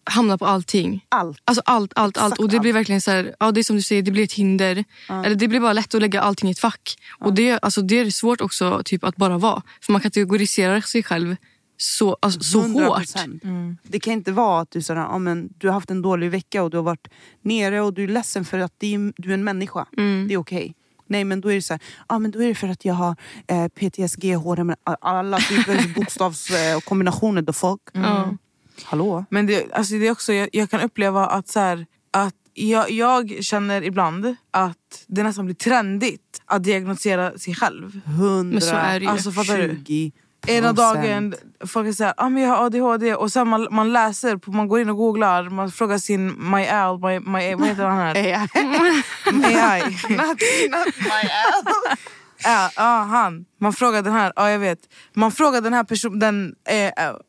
hamnar 0.04 0.38
på 0.38 0.46
allting. 0.46 1.04
Allt. 1.08 1.38
Alltså 1.44 1.62
allt, 1.64 1.92
allt, 1.96 2.18
allt. 2.18 2.38
Och 2.38 2.48
det 2.48 2.60
blir 2.60 2.72
verkligen 2.72 3.00
så 3.00 3.10
här, 3.10 3.34
ja 3.40 3.52
det 3.52 3.60
är 3.60 3.64
som 3.64 3.76
du 3.76 3.82
säger, 3.82 4.02
det 4.02 4.10
blir 4.10 4.24
ett 4.24 4.32
hinder. 4.32 4.84
Eller 5.08 5.34
det 5.34 5.48
blir 5.48 5.60
bara 5.60 5.72
lätt 5.72 5.94
att 5.94 6.00
lägga 6.00 6.20
allting 6.20 6.48
i 6.48 6.52
ett 6.52 6.58
fack. 6.58 6.96
Och 7.20 7.34
det, 7.34 7.58
alltså, 7.58 7.82
det 7.82 7.98
är 7.98 8.10
svårt 8.10 8.40
också 8.40 8.82
typ, 8.84 9.04
att 9.04 9.16
bara 9.16 9.38
vara. 9.38 9.62
För 9.80 9.92
man 9.92 10.00
kategoriserar 10.00 10.80
sig 10.80 11.02
själv 11.02 11.36
så, 11.82 12.16
alltså, 12.20 12.40
så 12.40 12.60
hårt. 12.60 12.98
100%. 12.98 13.76
Det 13.82 14.00
kan 14.00 14.12
inte 14.12 14.32
vara 14.32 14.60
att 14.60 14.70
du, 14.70 14.82
sådär, 14.82 15.00
ja, 15.00 15.18
men, 15.18 15.48
du 15.58 15.66
har 15.66 15.74
haft 15.74 15.90
en 15.90 16.02
dålig 16.02 16.30
vecka 16.30 16.62
och 16.62 16.70
du 16.70 16.76
har 16.76 16.84
varit 16.84 17.08
nere 17.42 17.80
och 17.80 17.94
du 17.94 18.04
är 18.04 18.08
ledsen 18.08 18.44
för 18.44 18.58
att 18.58 18.72
det 18.78 18.94
är, 18.94 19.12
du 19.16 19.30
är 19.30 19.34
en 19.34 19.44
människa. 19.44 19.86
Mm. 19.96 20.28
Det 20.28 20.34
är 20.34 20.38
okej. 20.38 20.74
Nej 21.06 21.24
men 21.24 21.40
då 21.40 21.50
är 21.50 21.54
det 21.54 21.62
så 21.62 21.74
här, 21.74 21.82
ja, 22.08 22.18
men 22.18 22.30
då 22.30 22.42
är 22.42 22.48
det 22.48 22.54
för 22.54 22.68
att 22.68 22.84
jag 22.84 22.94
har 22.94 23.16
eh, 23.46 23.68
PTSG, 23.68 24.34
HRM, 24.34 24.74
alla 24.84 25.38
typer 25.38 25.94
bokstavskombinationer. 25.94 26.74
Eh, 26.74 26.80
kombinationer, 26.80 27.42
the 27.42 27.52
fuck. 27.52 27.80
Ja. 27.92 28.36
Hallå? 28.84 29.24
Men 29.30 29.46
det, 29.46 29.72
alltså 29.72 29.94
det 29.94 30.06
är 30.06 30.10
också, 30.10 30.32
jag, 30.32 30.48
jag 30.52 30.70
kan 30.70 30.80
uppleva 30.80 31.26
att, 31.26 31.48
så 31.48 31.60
här, 31.60 31.86
att 32.10 32.34
jag, 32.54 32.90
jag 32.90 33.44
känner 33.44 33.82
ibland 33.82 34.36
att 34.50 35.04
det 35.06 35.22
nästan 35.22 35.44
blir 35.44 35.54
trendigt 35.54 36.42
att 36.44 36.64
diagnostisera 36.64 37.38
sig 37.38 37.54
själv. 37.54 38.00
100, 38.06 38.52
Men 38.52 38.60
så 38.60 38.74
är 38.74 39.00
det 39.00 39.04
ju. 39.04 39.10
Alltså, 39.10 39.32
fattar 39.32 39.58
du? 39.58 40.12
20 40.46 40.52
Ena 40.52 40.72
dagen, 40.72 41.34
folk 41.66 41.96
såhär, 41.96 42.14
ah, 42.16 42.28
men 42.28 42.42
jag 42.42 42.50
har 42.50 42.66
ADHD 42.66 43.14
och 43.14 43.32
sen 43.32 43.48
man, 43.48 43.68
man 43.70 43.92
läser, 43.92 44.36
på, 44.36 44.50
man 44.50 44.68
går 44.68 44.80
in 44.80 44.90
och 44.90 44.96
googlar, 44.96 45.50
man 45.50 45.70
frågar 45.70 45.98
sin 45.98 46.50
My 46.50 46.66
Al, 46.66 46.98
my, 46.98 47.20
my, 47.20 47.54
vad 47.54 47.68
heter 47.68 47.84
han 47.84 47.98
här? 47.98 48.14
AI. 48.14 49.80
not, 50.08 50.40
not 50.70 50.94
my 51.00 51.28
Al. 51.30 51.96
Ja, 52.44 52.70
ja, 52.76 53.02
han. 53.10 53.44
Man 53.60 53.72
frågar 53.72 54.02
den 54.02 54.12
här, 54.12 54.32
ja 54.36 54.50
jag 54.50 54.58
vet. 54.58 54.78
Man 55.14 55.32
frågar 55.32 55.60
den 55.60 55.72
här 55.72 55.84
personen, 55.84 56.18
den 56.18 56.54
eh, 56.68 56.92
Al. 57.06 57.22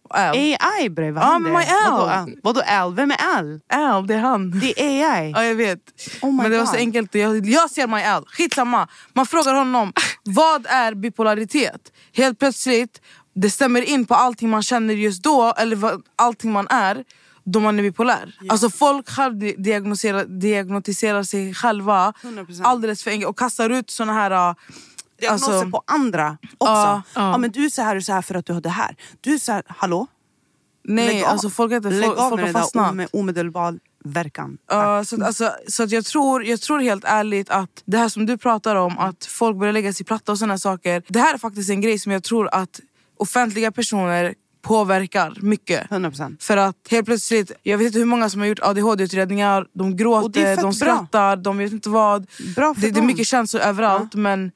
AI 0.60 0.90
bre, 0.90 1.12
vad 1.12 1.24
Ja, 1.24 1.28
händer? 1.28 1.52
men 1.52 1.60
my 1.60 1.66
Al. 1.88 1.92
Vadå, 1.92 2.10
Al? 2.12 2.36
Vadå 2.44 2.62
Al? 2.68 2.96
Vem 2.96 3.12
är 3.12 3.38
Al? 3.38 3.60
Al, 3.74 4.08
det 4.08 4.14
är 4.14 4.20
han. 4.20 4.60
Det 4.60 4.82
är 4.82 5.12
AI. 5.12 5.32
Ja 5.36 5.44
jag 5.44 5.56
vet. 5.56 5.80
Oh 6.22 6.34
men 6.36 6.52
det 6.52 6.58
var 6.58 6.66
så 6.66 6.76
enkelt. 6.76 7.16
Jag, 7.16 7.46
jag 7.46 7.70
ser 7.70 7.88
My 7.88 8.02
Al, 8.04 8.26
skitsamma. 8.28 8.88
Man 9.14 9.26
frågar 9.26 9.54
honom, 9.54 9.94
vad 10.24 10.66
är 10.66 10.94
bipolaritet? 10.94 11.92
Helt 12.16 12.40
plötsligt, 12.40 13.02
det 13.36 13.50
stämmer 13.50 13.82
in 13.82 14.06
på 14.06 14.16
allting 14.16 14.50
man 14.50 14.64
känner 14.64 14.94
just 14.94 15.24
då, 15.24 15.54
eller 15.58 15.76
vad, 15.76 16.02
allting 16.16 16.52
man 16.52 16.68
är, 16.70 17.04
då 17.44 17.60
man 17.60 17.80
är 17.80 17.84
bipolär. 17.84 18.36
Alltså 18.50 18.70
folk 18.70 19.10
självdiagnostiserar 19.10 20.26
diagnostiserar 20.26 21.24
sig 21.24 21.54
själva 21.54 22.14
100%. 22.24 22.62
alldeles 22.64 23.04
för 23.04 23.12
enkelt 23.12 23.30
och 23.30 23.40
kastar 23.40 23.70
ut 23.70 23.90
såna 23.90 24.14
här... 24.14 24.56
diagnoser 25.22 25.54
Alltså- 25.54 25.72
på 25.72 25.84
andra 25.88 26.38
också. 26.58 26.72
Ja. 26.72 27.02
Ja. 27.16 27.38
men 27.38 27.52
du 27.52 27.66
är 27.66 27.70
så 27.70 27.82
här 27.82 27.96
och 27.96 28.04
så 28.04 28.14
här 28.14 28.22
för 28.22 28.36
att 28.36 28.46
du 28.46 28.54
har 28.54 28.62
det 28.62 28.70
här. 28.70 28.96
Du 29.22 29.34
är 29.34 29.38
så 29.38 29.52
här, 29.52 29.64
hallå? 29.68 30.08
Nej, 30.84 31.08
Lägg 31.08 31.24
alltså 31.24 31.50
folk, 31.50 31.74
heter, 31.74 31.92
Lägg 31.92 32.06
folk, 32.06 32.20
av 32.20 32.36
med 32.36 32.54
har 32.54 32.62
det 32.74 32.80
där 32.80 32.90
ome, 32.90 33.08
omedelbar, 33.14 33.80
verkan. 34.04 34.58
Ja, 34.70 35.06
så, 35.06 35.16
att, 35.16 35.22
alltså, 35.22 35.52
så 35.68 35.84
att 35.84 35.92
jag, 35.92 36.06
tror, 36.06 36.46
jag 36.46 36.62
tror 36.62 36.80
helt 36.80 37.04
ärligt 37.04 37.50
att 37.50 37.84
det 37.86 37.98
här 37.98 38.10
som 38.10 38.26
du 38.26 38.38
pratar 38.38 38.76
om, 38.76 38.98
att 38.98 39.26
folk 39.26 39.58
börjar 39.58 39.74
lägga 39.74 39.94
sig 39.94 40.06
platta 40.06 40.32
och 40.32 40.38
sådana 40.38 40.58
saker. 40.58 41.04
Det 41.08 41.20
här 41.20 41.34
är 41.34 41.38
faktiskt 41.38 41.70
en 41.70 41.82
grej 41.82 42.00
som 42.00 42.12
jag 42.12 42.24
tror 42.24 42.50
att 42.52 42.80
offentliga 43.18 43.72
personer 43.72 44.34
påverkar 44.62 45.34
mycket. 45.42 45.90
100%. 45.90 46.44
För 46.44 46.58
att 46.58 46.76
helt 46.90 47.06
plötsligt, 47.06 47.52
jag 47.64 47.78
vet 47.78 47.88
inte 47.88 48.00
hur 48.00 48.06
många 48.06 48.30
som 48.30 48.42
har 48.42 48.48
gjort 48.48 48.60
ADHD-utredningar, 48.60 49.66
de 49.74 49.98
gråter, 49.98 50.56
de 50.56 50.62
bra. 50.62 50.72
skrattar, 50.72 51.36
de 51.36 51.58
vet 51.58 51.72
inte 51.72 51.90
vad. 51.90 52.28
Bra 52.56 52.74
för 52.74 52.82
det, 52.82 52.92
det 52.92 53.00
är 53.00 53.04
mycket 53.04 53.28
känslor 53.28 53.62
överallt 53.62 54.16
men 54.16 54.52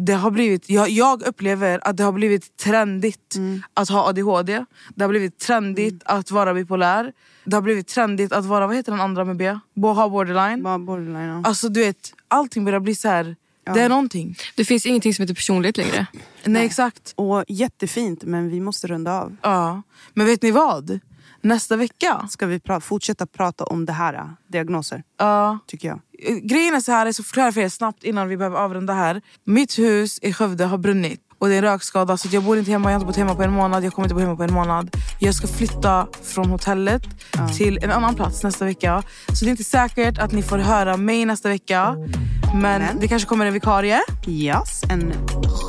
det 0.00 0.12
har 0.14 0.30
blivit, 0.30 0.70
jag, 0.70 0.88
jag 0.90 1.22
upplever 1.22 1.80
att 1.88 1.96
det 1.96 2.04
har 2.04 2.12
blivit 2.12 2.56
trendigt 2.56 3.34
Mm. 3.36 3.62
att 3.74 3.88
ha 3.88 4.08
ADHD. 4.08 4.64
Det 4.94 5.04
har 5.04 5.08
blivit 5.08 5.38
trendigt 5.38 6.02
att 6.04 6.30
vara 6.30 6.54
bipolär. 6.54 7.12
Det 7.44 7.56
har 7.56 7.62
blivit 7.62 7.86
trendigt 7.88 8.32
att 8.32 8.44
vara, 8.44 8.66
vad 8.66 8.76
heter 8.76 8.92
den 8.92 9.00
andra 9.00 9.24
med 9.24 9.36
B? 9.36 9.58
Bo- 9.74 9.92
Ha 9.92 10.08
borderline. 10.08 10.62
Bara 10.62 10.78
borderline. 10.78 11.28
ja. 11.28 11.40
Alltså 11.44 11.68
du 11.68 11.80
vet, 11.80 12.12
allting 12.28 12.64
börjar 12.64 12.80
bli 12.80 12.94
så 12.94 13.08
här. 13.08 13.36
det 13.74 13.80
är 13.80 13.88
någonting. 13.88 14.36
Det 14.56 14.64
finns 14.64 14.86
ingenting 14.86 15.14
som 15.14 15.22
heter 15.22 15.34
personlighet 15.34 15.76
längre. 15.76 16.06
Nej, 16.44 16.66
exakt. 16.66 17.12
Och 17.16 17.44
jättefint, 17.48 18.22
men 18.24 18.48
vi 18.50 18.60
måste 18.60 18.86
runda 18.86 19.12
av. 19.20 19.36
Ja. 19.42 19.82
Men 20.14 20.26
vet 20.26 20.42
ni 20.42 20.50
vad? 20.50 20.98
Nästa 21.40 21.76
vecka, 21.76 22.26
Ska 22.30 22.46
vi 22.46 22.58
pra- 22.58 22.80
fortsätta 22.80 23.26
prata 23.26 23.64
om 23.64 23.86
det 23.86 23.92
här? 23.92 24.14
äh, 24.14 24.24
Diagnoser, 24.48 25.02
ja, 25.18 25.58
tycker 25.66 25.88
jag. 25.88 26.00
Eh, 26.18 26.36
Grejen 26.36 26.74
är 26.74 26.80
så 26.80 26.92
här, 26.92 27.06
jag 27.06 27.14
ska 27.14 27.24
förklara 27.24 27.52
för 27.52 27.60
er 27.60 27.68
snabbt 27.68 28.04
innan 28.04 28.28
vi 28.28 28.36
behöver 28.36 28.56
avrunda 28.58 28.92
här. 28.92 29.22
Mitt 29.44 29.78
hus 29.78 30.18
i 30.22 30.32
Skövde 30.32 30.64
har 30.64 30.78
brunnit 30.78 31.20
och 31.38 31.48
det 31.48 31.54
är 31.54 31.58
en 31.58 31.64
rökskada 31.64 32.16
så 32.16 32.28
jag 32.30 32.42
bor 32.42 32.58
inte 32.58 32.70
hemma, 32.70 32.90
jag 32.90 32.94
har 32.94 33.00
inte 33.00 33.06
bott 33.06 33.16
hemma 33.16 33.34
på 33.34 33.42
en 33.42 33.52
månad, 33.52 33.84
jag 33.84 33.92
kommer 33.92 34.06
inte 34.06 34.14
bo 34.14 34.20
hemma 34.20 34.36
på 34.36 34.42
en 34.42 34.52
månad. 34.52 34.96
Jag 35.18 35.34
ska 35.34 35.46
flytta 35.46 36.06
från 36.22 36.50
hotellet 36.50 37.02
till 37.56 37.78
en 37.82 37.90
annan 37.90 38.14
plats 38.14 38.42
nästa 38.42 38.64
vecka. 38.64 39.02
Så 39.32 39.44
det 39.44 39.48
är 39.48 39.50
inte 39.50 39.64
säkert 39.64 40.18
att 40.18 40.32
ni 40.32 40.42
får 40.42 40.58
höra 40.58 40.96
mig 40.96 41.24
nästa 41.24 41.48
vecka. 41.48 41.96
Men, 42.54 42.82
Men? 42.82 43.00
det 43.00 43.08
kanske 43.08 43.28
kommer 43.28 43.46
en 43.46 43.52
vikarie. 43.52 44.00
Yes, 44.26 44.82
en 44.90 45.12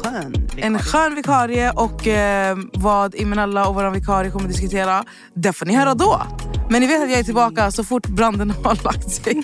skön 0.03 0.31
vikarie. 0.31 0.65
En 0.65 0.79
skön 0.79 1.15
vikarie 1.15 1.71
och 1.71 2.07
eh, 2.07 2.57
vad 2.73 3.15
Imenella 3.15 3.67
och 3.67 3.75
vår 3.75 3.89
vikarie 3.89 4.31
kommer 4.31 4.47
diskutera, 4.47 5.03
det 5.33 5.53
får 5.53 5.65
ni 5.65 5.75
höra 5.75 5.93
då. 5.93 6.21
Men 6.69 6.81
ni 6.81 6.87
vet 6.87 7.03
att 7.03 7.09
jag 7.09 7.19
är 7.19 7.23
tillbaka 7.23 7.71
så 7.71 7.83
fort 7.83 8.07
branden 8.07 8.51
har 8.63 8.83
lagt 8.83 9.11
sig. 9.11 9.43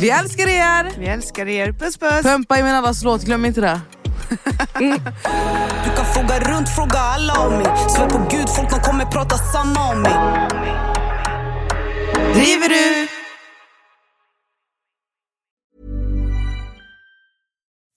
Vi 0.00 0.10
älskar 0.10 0.48
er! 0.48 0.98
Vi 0.98 1.06
älskar 1.06 1.48
er. 1.48 1.72
Puss 1.72 1.96
puss! 1.96 2.22
Pumpa 2.22 2.58
Imenellas 2.58 3.04
låt, 3.04 3.24
glöm 3.24 3.44
inte 3.44 3.60
det. 3.60 3.80
Du 5.84 5.90
kan 5.96 6.04
fråga 6.14 6.40
runt, 6.40 6.68
fråga 6.68 6.98
alla 6.98 7.46
om 7.46 7.52
mig 7.52 7.66
Svär 7.88 8.08
på 8.10 8.18
gud, 8.30 8.48
folk 8.48 8.70
de 8.70 8.80
kommer 8.80 9.04
prata 9.04 9.36
samma 9.38 9.90
om 9.90 10.02
mig 10.02 10.12
Driver 12.34 12.68
du? 12.68 13.08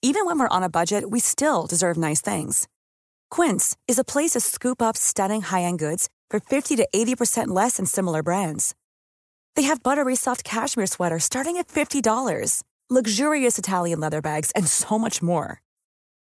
Even 0.02 0.26
when 0.26 0.38
we're 0.38 0.56
on 0.56 0.62
a 0.62 0.68
budget, 0.68 1.10
we 1.10 1.18
still 1.18 1.66
deserve 1.66 1.96
nice 1.96 2.20
things. 2.20 2.68
Quince 3.30 3.74
is 3.88 3.98
a 3.98 4.04
place 4.04 4.32
to 4.32 4.40
scoop 4.40 4.82
up 4.82 4.96
stunning 4.98 5.40
high-end 5.40 5.78
goods 5.78 6.08
for 6.30 6.40
50 6.40 6.76
to 6.76 6.86
80% 6.94 7.48
less 7.48 7.78
than 7.78 7.86
similar 7.86 8.22
brands. 8.22 8.74
They 9.56 9.62
have 9.62 9.82
buttery 9.82 10.14
soft 10.14 10.44
cashmere 10.44 10.86
sweaters 10.86 11.24
starting 11.24 11.56
at 11.56 11.68
$50, 11.68 12.62
luxurious 12.90 13.58
Italian 13.58 14.00
leather 14.00 14.20
bags, 14.20 14.50
and 14.54 14.66
so 14.68 14.98
much 14.98 15.22
more. 15.22 15.63